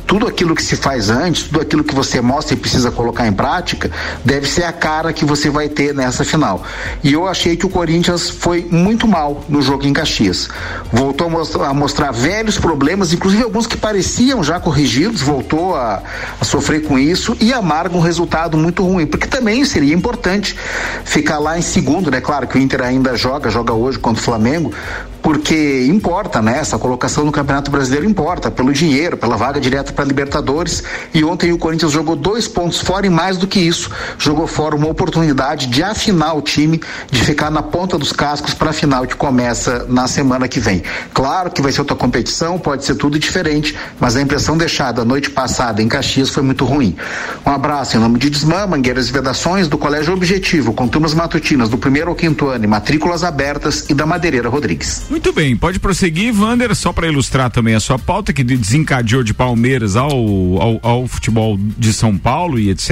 [0.08, 3.34] Tudo aquilo que se faz antes, tudo aquilo que você mostra e precisa colocar em
[3.34, 3.75] prática,
[4.24, 6.64] deve ser a cara que você vai ter nessa final.
[7.04, 10.50] E eu achei que o Corinthians foi muito mal no jogo em Caxias.
[10.92, 16.02] Voltou a mostrar, a mostrar velhos problemas, inclusive alguns que pareciam já corrigidos, voltou a,
[16.40, 20.56] a sofrer com isso e amarga um resultado muito ruim, porque também seria importante
[21.04, 22.22] ficar lá em segundo, né?
[22.22, 24.72] Claro que o Inter ainda joga, joga hoje contra o Flamengo,
[25.26, 26.60] porque importa, né?
[26.60, 30.84] Essa colocação no Campeonato Brasileiro importa, pelo dinheiro, pela vaga direta para Libertadores.
[31.16, 34.76] E ontem o Corinthians jogou dois pontos fora e mais do que isso, jogou fora
[34.76, 39.08] uma oportunidade de afinar o time, de ficar na ponta dos cascos para a final
[39.08, 40.84] que começa na semana que vem.
[41.12, 45.06] Claro que vai ser outra competição, pode ser tudo diferente, mas a impressão deixada a
[45.06, 46.96] noite passada em Caxias foi muito ruim.
[47.44, 51.68] Um abraço em nome de Desmã, Mangueiras e Vedações, do Colégio Objetivo, com turmas matutinas
[51.68, 55.15] do primeiro ao quinto ano, matrículas abertas e da Madeireira Rodrigues.
[55.16, 59.24] Muito bem, pode prosseguir, Vander, só para ilustrar também a sua pauta, que de- desencadeou
[59.24, 62.92] de Palmeiras ao, ao, ao futebol de São Paulo e etc.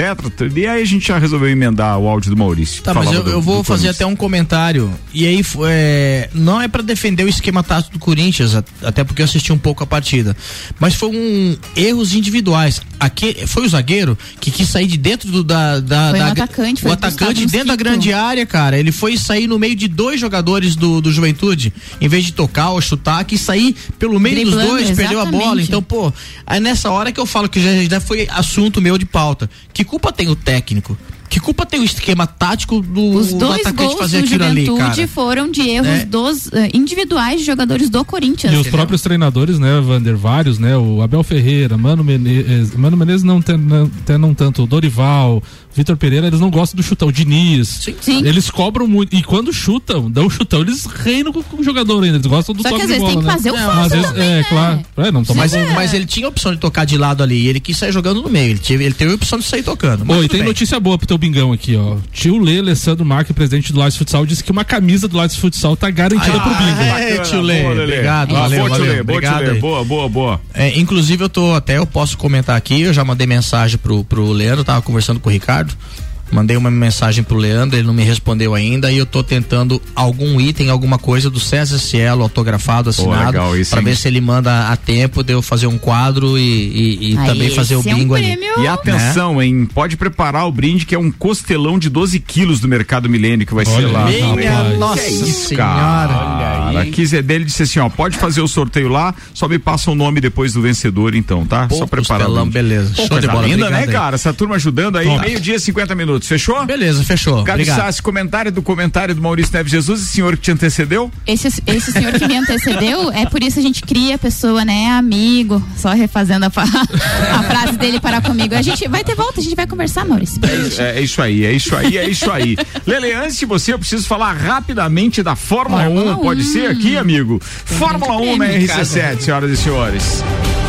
[0.55, 2.81] E aí a gente já resolveu emendar o áudio do Maurício.
[2.81, 4.89] Tá, mas eu, do- eu vou fazer até um comentário.
[5.13, 9.21] E aí, é, não é pra defender o esquema tático do Corinthians, a- até porque
[9.21, 10.33] eu assisti um pouco a partida.
[10.79, 12.79] Mas foi um erros individuais.
[13.01, 15.81] Aqui, foi o zagueiro que quis sair de dentro do, da.
[15.81, 18.79] da, Foi da um atacante, o foi atacante Gustavo dentro da grande área, cara.
[18.79, 21.73] Ele foi sair no meio de dois jogadores do, do Juventude.
[21.99, 25.25] Em vez de tocar ou chutar, quis sair pelo meio dos Driblando, dois, perdeu a
[25.25, 25.35] bola.
[25.61, 25.67] exatamente.
[25.67, 26.13] Então, pô,
[26.45, 29.49] é nessa hora que eu falo que já, já foi assunto meu de pauta.
[29.73, 30.95] Que culpa tem o técnico?
[31.29, 34.43] Que culpa tem o esquema tático do, Os do dois atacante gols fazer do aquilo
[34.43, 35.07] ali, cara?
[35.07, 36.05] foram de erros É.
[36.05, 38.53] dos eh, individuais de jogadores do Corinthians.
[38.53, 43.23] E os próprios treinadores, né, Vander, vários, né, o Abel Ferreira, Mano Menezes, Mano Menezes
[43.23, 45.41] não tem, não, tem não tanto, o Dorival,
[45.75, 47.87] Vitor Pereira, eles não gostam do chutão, o Diniz.
[48.01, 48.25] Sim.
[48.25, 52.17] Eles cobram muito, e quando chutam, dão chutão, eles reinam com, com o jogador ainda,
[52.17, 53.33] eles gostam do Só que toque às de vezes bola, tem que né?
[53.33, 54.45] fazer o Não, fácil às vezes, também, É, né?
[54.49, 54.79] claro.
[54.97, 57.59] É, não toma Mas, mas ele tinha a opção de tocar de lado ali, ele
[57.59, 60.01] quis sair jogando no meio, ele teve, ele teve a opção de sair tocando.
[60.01, 60.47] Oi, tudo tem bem.
[60.47, 61.97] notícia boa pro teu Bingão aqui, ó.
[62.11, 65.75] Tio Lê, Alessandro Marque, presidente do Lages Futsal, disse que uma camisa do Lages Futsal
[65.75, 66.81] tá garantida pro Bingo.
[66.81, 70.09] É, tio Lê, obrigado, Ah, valeu, boa, tio valeu, boa, tio obrigado Lê, boa, boa,
[70.09, 70.41] boa.
[70.53, 74.31] É, inclusive eu tô até, eu posso comentar aqui, eu já mandei mensagem pro, pro
[74.31, 76.12] Leandro, tava conversando com o Ricardo, mercado.
[76.33, 80.39] Mandei uma mensagem pro Leandro, ele não me respondeu ainda e eu tô tentando algum
[80.41, 83.37] item, alguma coisa do César Cielo autografado, assinado,
[83.69, 83.85] pra hein?
[83.85, 87.27] ver se ele manda a tempo de eu fazer um quadro e, e- e Aí,
[87.27, 88.37] também fazer o esse é um bingo ali.
[88.59, 89.67] E atenção, hein?
[89.73, 93.53] Pode preparar o brinde que é um costelão de 12 quilos do Mercado Milênio que
[93.53, 94.05] vai ser Olha, lá.
[94.35, 95.63] Minha nossa que é isso, senhora.
[95.67, 96.81] cara.
[96.81, 99.95] Aqui Zé dele disse assim, ó, pode fazer o sorteio lá, só me passa o
[99.95, 101.67] nome depois do vencedor, então, tá?
[101.67, 102.23] Pô, só preparar.
[102.23, 102.93] o costelão, beleza.
[102.95, 103.87] Pô, Show de bola, linda, né, aí.
[103.87, 104.15] cara?
[104.15, 106.65] Essa turma ajudando aí, meio-dia, 50 minutos, fechou?
[106.65, 107.43] Beleza, fechou.
[107.43, 107.77] Gabi Obrigado.
[107.77, 111.11] Sassi, comentário do comentário do Maurício Neves Jesus, e senhor que te antecedeu?
[111.25, 114.87] Esse, esse senhor que me antecedeu, é por isso a gente cria a pessoa, né?
[114.91, 115.63] Amigo.
[115.77, 118.55] Só refazendo a, a frase dele para comigo.
[118.55, 120.39] A gente vai ter volta, a gente vai conversar, Maurício.
[120.79, 122.57] É, é isso aí, é isso aí, é isso aí.
[122.85, 126.19] Lele, antes de você, eu preciso falar rapidamente da Fórmula, Fórmula 1.
[126.19, 126.43] Pode 1.
[126.45, 127.39] ser aqui, amigo?
[127.41, 128.67] Fórmula 1 na prêmio.
[128.67, 130.23] RC7, senhoras e senhores.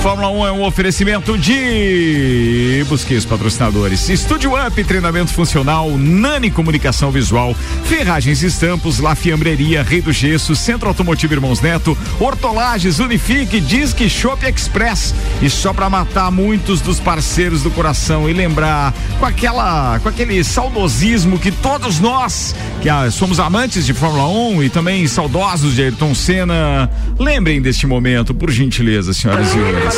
[0.05, 2.85] Fórmula 1 é um oferecimento de.
[2.91, 4.07] Busquei os patrocinadores.
[4.11, 10.55] Estúdio Up, treinamento funcional, Nani Comunicação Visual, Ferragens e Estampos, La Fiambreria, Rei do Gesso,
[10.55, 15.15] Centro Automotivo Irmãos Neto, Hortolages, Unifique, Disque Shop Express.
[15.41, 20.45] E só pra matar muitos dos parceiros do coração e lembrar com aquela, com aquele
[20.45, 25.83] saudosismo que todos nós, que ah, somos amantes de Fórmula 1 e também saudosos de
[25.83, 29.94] Ayrton Senna, lembrem deste momento, por gentileza, senhoras e senhores.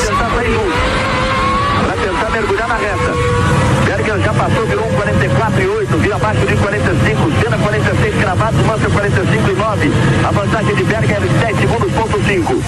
[1.87, 3.13] Vai tentar mergulhar na reta.
[3.87, 8.57] Berger já passou, virou um 44 e 8, vira abaixo de 45, Senna 46 cravado,
[8.65, 9.93] Mansell 45 e 9.
[10.27, 12.63] A vantagem de Berger é de 10 segundos, ponto 5.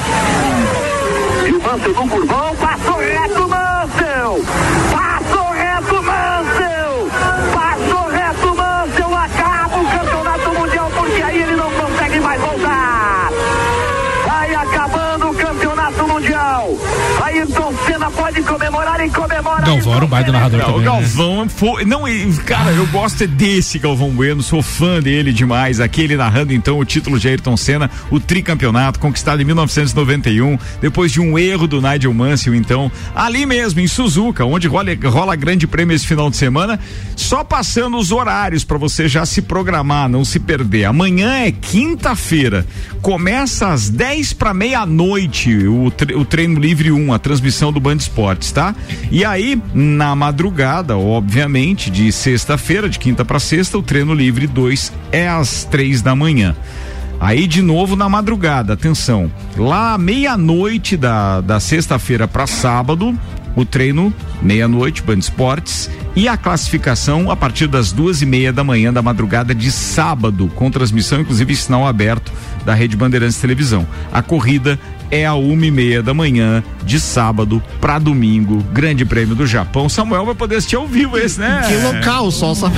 [1.47, 4.45] E o Mansell no curvão, passou reto, Mansell!
[4.91, 7.11] Passou reto, Mansell!
[7.53, 9.14] Passou reto, Mansell!
[9.14, 13.31] Acaba o campeonato mundial, porque aí ele não consegue mais voltar!
[14.26, 16.79] Vai acabando o campeonato mundial.
[17.24, 19.57] Ayrton Senna pode comemorar e comemora.
[19.74, 20.84] Galvão era um baita narrador Não, o também.
[20.86, 20.86] né?
[21.00, 21.84] Galvão foi.
[21.84, 22.02] Não,
[22.46, 25.80] cara, eu gosto é desse Galvão Bueno, sou fã dele demais.
[25.80, 31.20] Aquele narrando então o título de Ayrton Senna, o tricampeonato conquistado em 1991, depois de
[31.20, 35.94] um erro do Nigel Mansell, então, ali mesmo, em Suzuka, onde rola, rola grande prêmio
[35.94, 36.78] esse final de semana,
[37.16, 40.84] só passando os horários para você já se programar, não se perder.
[40.84, 42.66] Amanhã é quinta-feira,
[43.02, 47.96] começa às 10 para meia-noite o, tre- o treino livre 1, a transmissão do Band
[47.96, 48.74] Esportes, tá?
[49.10, 54.92] E aí, na madrugada, obviamente, de sexta-feira, de quinta para sexta, o treino livre 2
[55.12, 56.54] é às três da manhã.
[57.20, 59.30] Aí de novo na madrugada, atenção.
[59.56, 63.18] Lá meia-noite da, da sexta-feira para sábado,
[63.56, 68.62] o treino, meia-noite, Band Esportes, e a classificação a partir das duas e meia da
[68.62, 72.32] manhã da madrugada de sábado, com transmissão, inclusive sinal aberto
[72.64, 73.86] da Rede Bandeirantes Televisão.
[74.12, 74.78] A corrida
[75.11, 79.88] é a uma e meia da manhã de sábado para domingo, Grande Prêmio do Japão.
[79.88, 81.62] Samuel vai poder assistir ao vivo esse, né?
[81.68, 82.76] Que local só, sabe?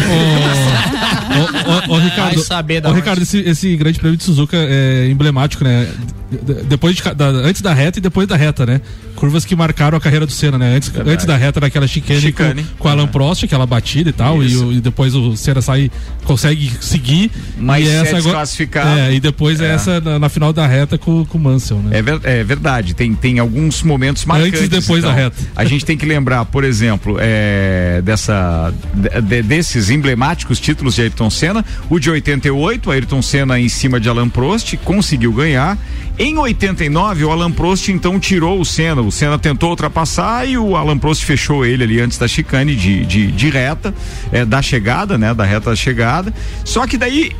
[1.88, 2.92] Ô, ô, ô, Ricardo, Vai saber da ô.
[2.92, 5.88] Ricardo esse, esse grande prêmio de Suzuka é emblemático, né?
[6.30, 8.80] De- de- Depois de, da- antes da reta e depois da reta, né?
[9.16, 10.76] Curvas que marcaram a carreira do Senna, né?
[10.76, 12.62] Antes, antes da reta naquela chicane, Chicane.
[12.62, 15.90] com, com Alan Prost, aquela batida e tal, e, o- e depois o Senna sai,
[16.24, 17.30] consegue seguir.
[17.58, 18.98] Mas e é essa agora, desclassificado.
[19.00, 19.74] É, e depois é, É.
[19.74, 21.98] essa na, na final da reta com, com o Mansell, né?
[21.98, 24.60] É, ver- é verdade, tem, tem alguns momentos marcantes.
[24.60, 25.22] Antes e depois da então.
[25.24, 25.36] reta.
[25.56, 31.02] A gente tem que lembrar, por exemplo, é, dessa, de- de- desses emblemáticos títulos de
[31.02, 35.78] Ayrton Senna, o de 88, Ayrton Senna em cima de Alan Prost, conseguiu ganhar.
[36.18, 39.00] Em 89, o Alan Prost então tirou o Senna.
[39.00, 43.06] O Senna tentou ultrapassar e o Alan Prost fechou ele ali antes da chicane de,
[43.06, 43.94] de, de reta,
[44.30, 45.32] é, da chegada, né?
[45.32, 46.32] Da reta da chegada.
[46.64, 47.32] Só que daí,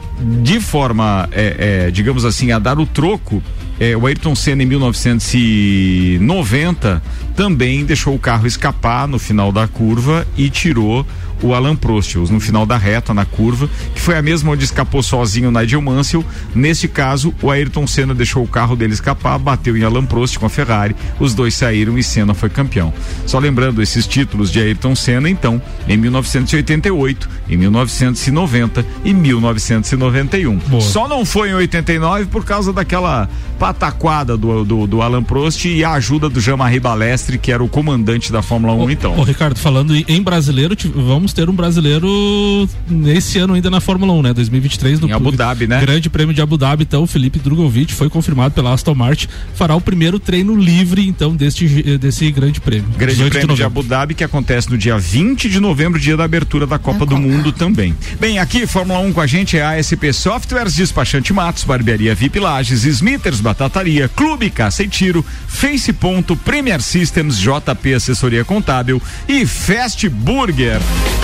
[0.43, 3.43] de forma, é, é, digamos assim, a dar o troco,
[3.81, 7.03] é, o Ayrton Senna em 1990
[7.35, 11.07] também deixou o carro escapar no final da curva e tirou
[11.43, 15.03] o Alan Prost no final da reta na curva, que foi a mesma onde escapou
[15.03, 16.25] sozinho o Nigel Mansell.
[16.55, 20.47] Nesse caso, o Ayrton Senna deixou o carro dele escapar, bateu em Alan Prost com
[20.47, 22.93] a Ferrari, os dois saíram e Senna foi campeão.
[23.27, 30.81] Só lembrando esses títulos de Ayrton Senna, então, em 1988, em 1990 e 1991.
[30.81, 33.29] Só não foi em 89 por causa daquela
[33.59, 37.69] pataquada do, do, do Alan Prost e a ajuda do Jean-Marie Balestre, que era o
[37.69, 39.19] comandante da Fórmula 1 então.
[39.19, 44.13] Ô, Ricardo, falando em- brasileiro, vamos vamos ter um brasileiro nesse ano ainda na Fórmula
[44.13, 44.35] 1, né?
[44.35, 45.81] 2023 no Em Abu Dhabi, né?
[45.81, 46.83] Grande Prêmio de Abu Dhabi.
[46.83, 51.35] Então, o Felipe Drogovic foi confirmado pela Aston Martin, fará o primeiro treino livre, então,
[51.35, 52.89] deste, desse grande prêmio.
[52.97, 53.81] Grande 18 Prêmio de, novembro.
[53.81, 57.17] Abu Dhabi que acontece no dia 20 de novembro, dia da abertura da Copa do
[57.17, 57.95] Mundo também.
[58.19, 62.41] Bem, aqui Fórmula 1 com a gente é a ASP Softwares, Despachante Matos, Barbearia VIP
[62.41, 69.47] Lages, Smithers Batataria, Clube Caça e Tiro, Face Ponto, Premier Systems, JP Assessoria Contábil e
[69.47, 70.81] Fast Burger.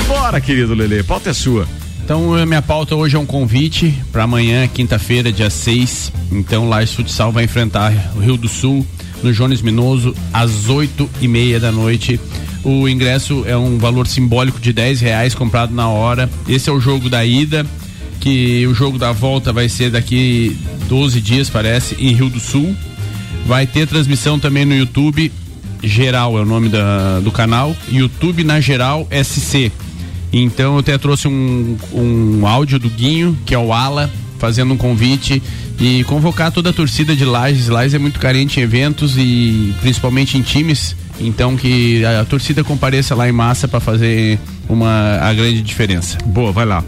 [0.07, 1.67] Bora, querido Lele, pauta é sua.
[2.05, 6.13] Então, minha pauta hoje é um convite para amanhã, quinta-feira, dia 6.
[6.31, 8.87] Então, Lages Futsal vai enfrentar o Rio do Sul
[9.23, 12.21] no Jones Minoso às oito e meia da noite.
[12.63, 16.31] O ingresso é um valor simbólico de 10 reais comprado na hora.
[16.49, 17.67] Esse é o jogo da ida,
[18.21, 20.57] que o jogo da volta vai ser daqui
[20.89, 22.75] 12 dias, parece, em Rio do Sul.
[23.47, 25.33] Vai ter transmissão também no YouTube.
[25.83, 27.77] Geral é o nome da, do canal.
[27.91, 29.71] YouTube na Geral SC.
[30.33, 34.77] Então eu até trouxe um, um áudio do Guinho, que é o Ala, fazendo um
[34.77, 35.43] convite
[35.81, 37.69] e convocar toda a torcida de Lages.
[37.69, 40.97] Lages é muito carente em eventos e principalmente em times.
[41.19, 46.19] Então que a, torcida compareça lá em massa para fazer uma a grande diferença.
[46.27, 46.85] Boa, vai lá.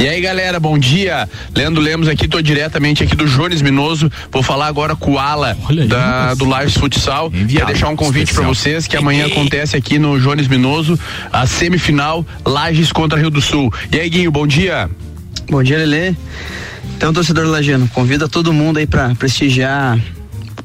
[0.00, 1.28] E aí, galera, bom dia.
[1.54, 4.10] Leandro Lemos aqui, tô diretamente aqui do Jones Minoso.
[4.30, 5.56] Vou falar agora com o Ala
[5.88, 7.30] da, do Lages Futsal.
[7.30, 10.98] Quer deixar um convite para vocês que amanhã acontece aqui no Jones Minoso
[11.32, 13.72] a semifinal Lages contra Rio do Sul.
[13.92, 14.88] E aí, Guinho, bom dia.
[15.50, 16.14] Bom dia, Lelê.
[16.96, 19.98] Então, torcedor lajano, convida todo mundo aí para prestigiar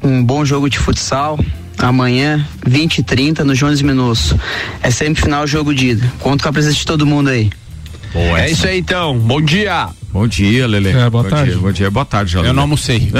[0.02, 1.38] um bom jogo de futsal.
[1.78, 4.38] Amanhã, 20 e 30 no Jones Minoso.
[4.82, 6.12] É semifinal jogo de ida.
[6.20, 7.50] Conto com a presença de todo mundo aí.
[8.14, 9.18] É isso aí então.
[9.18, 9.88] Bom dia.
[10.14, 10.90] Bom dia, Lele.
[10.90, 11.50] É, boa bom tarde.
[11.50, 12.40] Dia, bom dia, boa tarde, já.
[12.40, 13.10] Eu não almocei.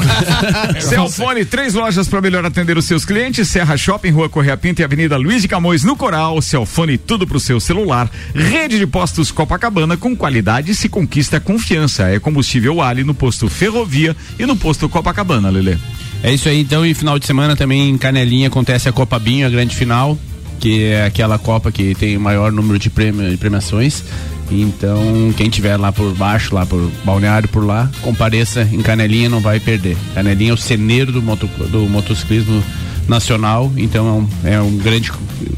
[0.80, 4.84] Celfone, três lojas para melhor atender os seus clientes: Serra Shopping, Rua Correia Pinta e
[4.84, 6.40] Avenida Luiz de Camões, no Coral.
[6.40, 8.10] Celfone, tudo pro seu celular.
[8.34, 12.08] Rede de postos Copacabana, com qualidade se conquista confiança.
[12.08, 15.78] É combustível Ali no posto Ferrovia e no posto Copacabana, Lele.
[16.22, 19.46] É isso aí, então, e final de semana também em Canelinha acontece a Copa Binho,
[19.46, 20.18] a grande final,
[20.64, 24.02] que é aquela Copa que tem o maior número de, premiações.
[24.50, 29.40] Então, quem tiver lá por baixo, lá por Balneário, por lá, compareça em Canelinha, não
[29.40, 29.94] vai perder.
[30.14, 32.64] Canelinha é o ceneiro do, moto, do motociclismo
[33.08, 35.12] nacional, então é um, é um grande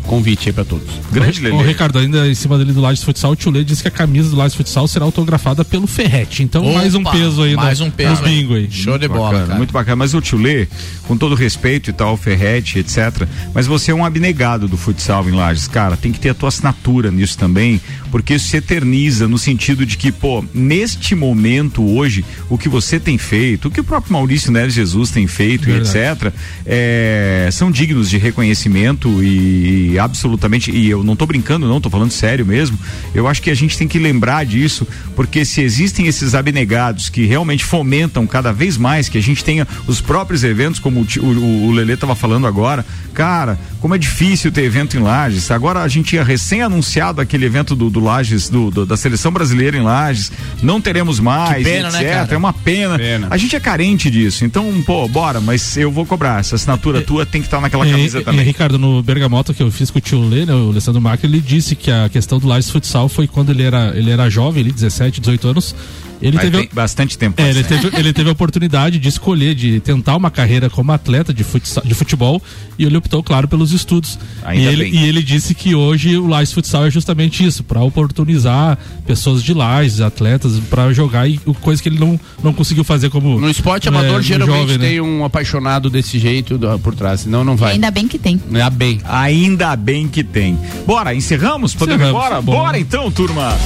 [0.05, 0.87] convite aí para todos.
[1.13, 3.89] Grande Ô, Ricardo, ainda em cima dele do Lages Futsal, o Tio Lê disse que
[3.89, 6.43] a camisa do Lages Futsal será autografada pelo Ferrete.
[6.43, 8.71] Então, Opa, mais um peso aí mais no, um peso no bingo aí.
[8.71, 9.59] Show de Muito bola, bacana, cara.
[9.59, 9.97] Muito bacana.
[9.97, 10.67] Mas o Tio Lê,
[11.07, 13.27] com todo respeito e tal, Ferrete, etc.
[13.55, 15.69] Mas você é um abnegado do futsal em Lages.
[15.69, 17.81] Cara, tem que ter a tua assinatura nisso também,
[18.17, 22.99] porque isso se eterniza no sentido de que, pô, neste momento hoje, o que você
[22.99, 26.33] tem feito, o que o próprio Maurício Neves Jesus tem feito, e etc.,
[26.65, 31.91] é, são dignos de reconhecimento e, e absolutamente, e eu não tô brincando, não, tô
[31.91, 32.79] falando sério mesmo.
[33.15, 37.27] Eu acho que a gente tem que lembrar disso, porque se existem esses abnegados que
[37.27, 41.67] realmente fomentam cada vez mais que a gente tenha os próprios eventos, como o, o,
[41.67, 45.51] o Lelê tava falando agora, cara, como é difícil ter evento em Lages.
[45.51, 49.31] Agora a gente tinha recém anunciado aquele evento do, do Lages, do, do- da seleção
[49.33, 50.31] brasileira em Lages,
[50.63, 52.01] não teremos mais, pena, etc.
[52.03, 52.27] né?
[52.31, 52.97] É uma pena.
[52.99, 53.27] Pena.
[53.31, 56.41] A gente é carente disso, então, pô, bora, mas eu vou cobrar.
[56.41, 58.45] Essa assinatura tua tem que estar naquela E- camisa e, também.
[58.45, 61.41] Ricardo, no Bergamota que eu fiz com o tio Lê, né, o Alessandro Macri, ele
[61.41, 64.73] disse que a questão do Lages Futsal foi quando ele era, ele era jovem, ele
[64.73, 65.75] 17, 18 anos.
[66.21, 67.41] Ele Mas teve, tem bastante tempo.
[67.43, 71.33] é, ele, teve, ele teve a oportunidade de escolher, de tentar uma carreira como atleta
[71.35, 72.43] de, futsal, de futebol
[72.79, 74.19] e ele optou, claro, pelos estudos.
[74.43, 74.95] Ainda e, ele, bem.
[74.95, 79.53] e ele disse que hoje o Lages Futsal é justamente isso, para oportunizar pessoas de
[79.53, 83.39] Lages, atletas, para jogar e o- coisa que ele não, não conseguiu fazer como.
[83.39, 84.89] No esporte é, amador, no geralmente jovem, né?
[84.89, 87.73] tem um apaixonado desse jeito por trás, senão não vai.
[87.75, 88.41] Ainda bem que tem.
[88.47, 89.01] Ainda bem.
[89.05, 90.59] Ainda bem que tem.
[90.87, 91.75] Bora, encerramos?
[91.75, 92.43] Podemos ir Encerramos, embora?
[92.43, 92.53] bom.
[92.53, 93.57] Bora então, turma.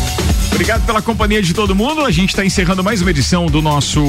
[0.53, 2.05] Obrigado pela companhia de todo mundo.
[2.05, 4.01] A gente está encerrando mais uma edição do nosso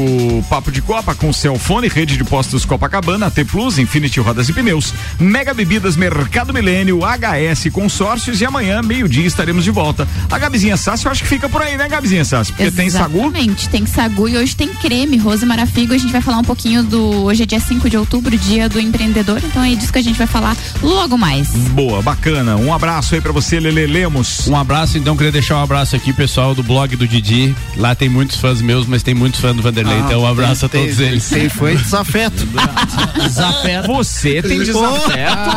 [0.49, 4.93] Papo de Copa com Celfone, Rede de Postos Copacabana, AT Plus, Infinity Rodas e Pneus,
[5.19, 10.07] Mega Bebidas, Mercado Milênio, HS Consórcios e amanhã, meio-dia, estaremos de volta.
[10.31, 12.53] A Gabizinha Sassi, eu acho que fica por aí, né, Gabizinha Sassi?
[12.53, 13.19] Porque tem Sagu.
[13.19, 15.93] Exatamente, tem sagu e hoje tem creme, Rose Marafigo.
[15.93, 17.23] A gente vai falar um pouquinho do.
[17.23, 19.41] Hoje é dia 5 de outubro, dia do empreendedor.
[19.43, 21.49] Então é disso que a gente vai falar logo mais.
[21.49, 22.55] Boa, bacana.
[22.55, 24.47] Um abraço aí pra você, Lele Lemos.
[24.47, 27.53] Um abraço, então, queria deixar um abraço aqui, pessoal do blog do Didi.
[27.75, 30.27] Lá tem muito muitos fãs meus, mas tem muitos fãs do Vanderlei, Ah, então um
[30.27, 31.27] abraço tem- a todos tem- eles.
[31.27, 32.45] tem foi desafeto.
[33.19, 33.87] Desafeto.
[33.87, 35.49] Você tem desafeto?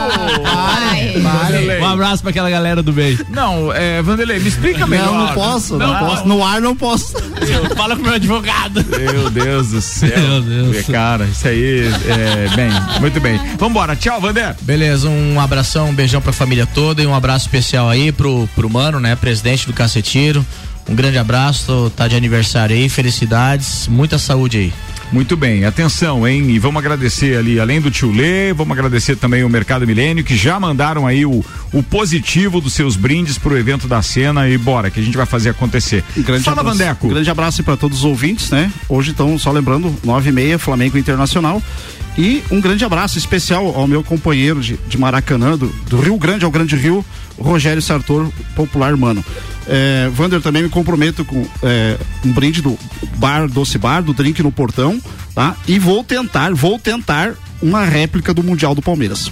[1.21, 1.81] Vanderlei.
[1.81, 3.19] Um abraço pra aquela galera do bem.
[3.29, 5.13] Não, é, Vanderlei, me explica melhor.
[5.13, 6.27] Não, não posso, não, posso.
[6.27, 7.13] No ar não posso.
[7.77, 8.83] Fala com o meu advogado.
[8.97, 10.09] Meu Deus do céu.
[10.19, 10.41] Meu
[10.73, 10.87] Deus.
[10.87, 13.39] Cara, isso aí é bem, muito bem.
[13.59, 14.55] Vambora, tchau, Vander.
[14.63, 18.71] Beleza, um abração, um beijão pra família toda e um abraço especial aí pro, pro
[18.71, 19.15] Mano, né?
[19.17, 20.45] Presidente do Cacetiro.
[20.89, 24.73] Um grande abraço, tá de aniversário aí, felicidades, muita saúde aí.
[25.13, 26.51] Muito bem, atenção, hein?
[26.51, 30.37] E vamos agradecer ali, além do tio Lê, vamos agradecer também o Mercado Milênio, que
[30.37, 34.91] já mandaram aí o, o positivo dos seus brindes pro evento da cena e bora,
[34.91, 36.03] que a gente vai fazer acontecer.
[36.17, 37.07] Um grande Fala, abraço, Vandeco.
[37.07, 38.73] Um grande abraço para todos os ouvintes, né?
[38.89, 41.63] Hoje então, só lembrando, nove e meia, Flamengo Internacional.
[42.17, 46.45] E um grande abraço especial ao meu companheiro de, de Maracanã, do, do Rio Grande
[46.45, 47.05] ao Grande Rio,
[47.39, 49.25] Rogério Sartor, popular mano.
[49.67, 52.79] É, Vander, também me comprometo com é, um brinde do
[53.17, 55.01] Bar Doce Bar, do Drink no Portão,
[55.35, 55.57] tá?
[55.67, 59.31] E vou tentar, vou tentar uma réplica do Mundial do Palmeiras.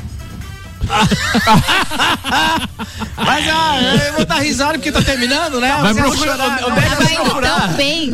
[3.17, 5.77] Mas ah, eu vou dar risada porque tá terminando, né?
[5.81, 6.65] Vai Vou procurar, chorar.
[6.67, 7.69] onde é que Vai procurar?
[7.69, 8.11] Tão bem.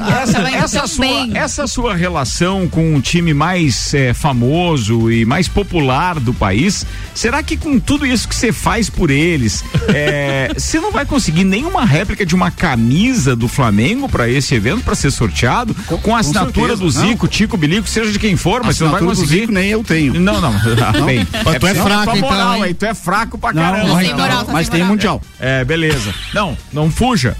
[0.54, 1.36] Essa, sua, bem.
[1.36, 7.42] essa sua relação com o time mais eh, famoso e mais popular do país, será
[7.42, 11.84] que com tudo isso que você faz por eles, eh, você não vai conseguir nenhuma
[11.84, 15.74] réplica de uma camisa do Flamengo para esse evento, para ser sorteado?
[16.02, 17.08] Com, a assinatura certeza, do não.
[17.08, 19.40] Zico, Tico Bilico, seja de quem for, mas você não vai conseguir.
[19.40, 20.18] Zico nem eu tenho.
[20.20, 20.58] Não, não.
[20.88, 21.26] Ah, bem.
[21.32, 22.64] Mas tu é preciso fraco, então, hein?
[22.64, 23.94] aí, tu é fraco pra Não, caramba.
[23.94, 24.92] mas, moral, tá mas tem moral.
[24.94, 25.22] Mundial.
[25.40, 26.14] É, beleza.
[26.34, 27.36] Não, não fuja.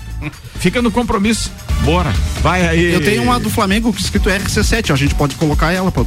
[0.58, 1.50] Fica no compromisso.
[1.84, 2.12] Bora.
[2.42, 2.92] Vai aí.
[2.92, 6.04] Eu tenho uma do Flamengo escrito RC7, ó, a gente pode colocar ela pra.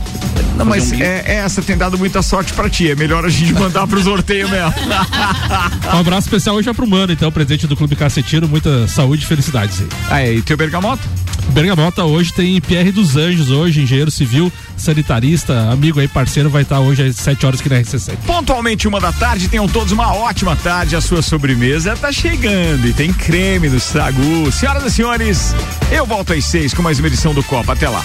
[0.58, 2.92] Não, mas um é, é essa tem dado muita sorte pra ti.
[2.92, 4.74] É melhor a gente mandar pro sorteio mesmo.
[5.94, 8.48] Um abraço especial hoje é pro Mano, então, presidente do Clube Cacetiro.
[8.48, 9.88] Muita saúde e felicidades aí.
[10.10, 11.02] Aí, e teu bergamota?
[11.50, 16.80] Bergamota hoje tem Pierre dos Anjos, hoje, engenheiro civil, sanitarista, amigo aí, parceiro, vai estar
[16.80, 18.18] hoje às 7 horas aqui na RC7.
[18.26, 20.96] Pontualmente uma da tarde, tenham todos uma ótima tarde.
[20.96, 24.52] A sua sobremesa tá chegando e tem creme no sagu.
[24.52, 25.56] Senhoras e senhores,
[25.92, 27.74] eu volto às seis com mais uma edição do Copa.
[27.74, 28.04] Até lá.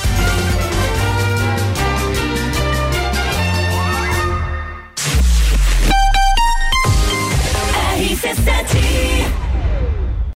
[7.96, 8.75] RC7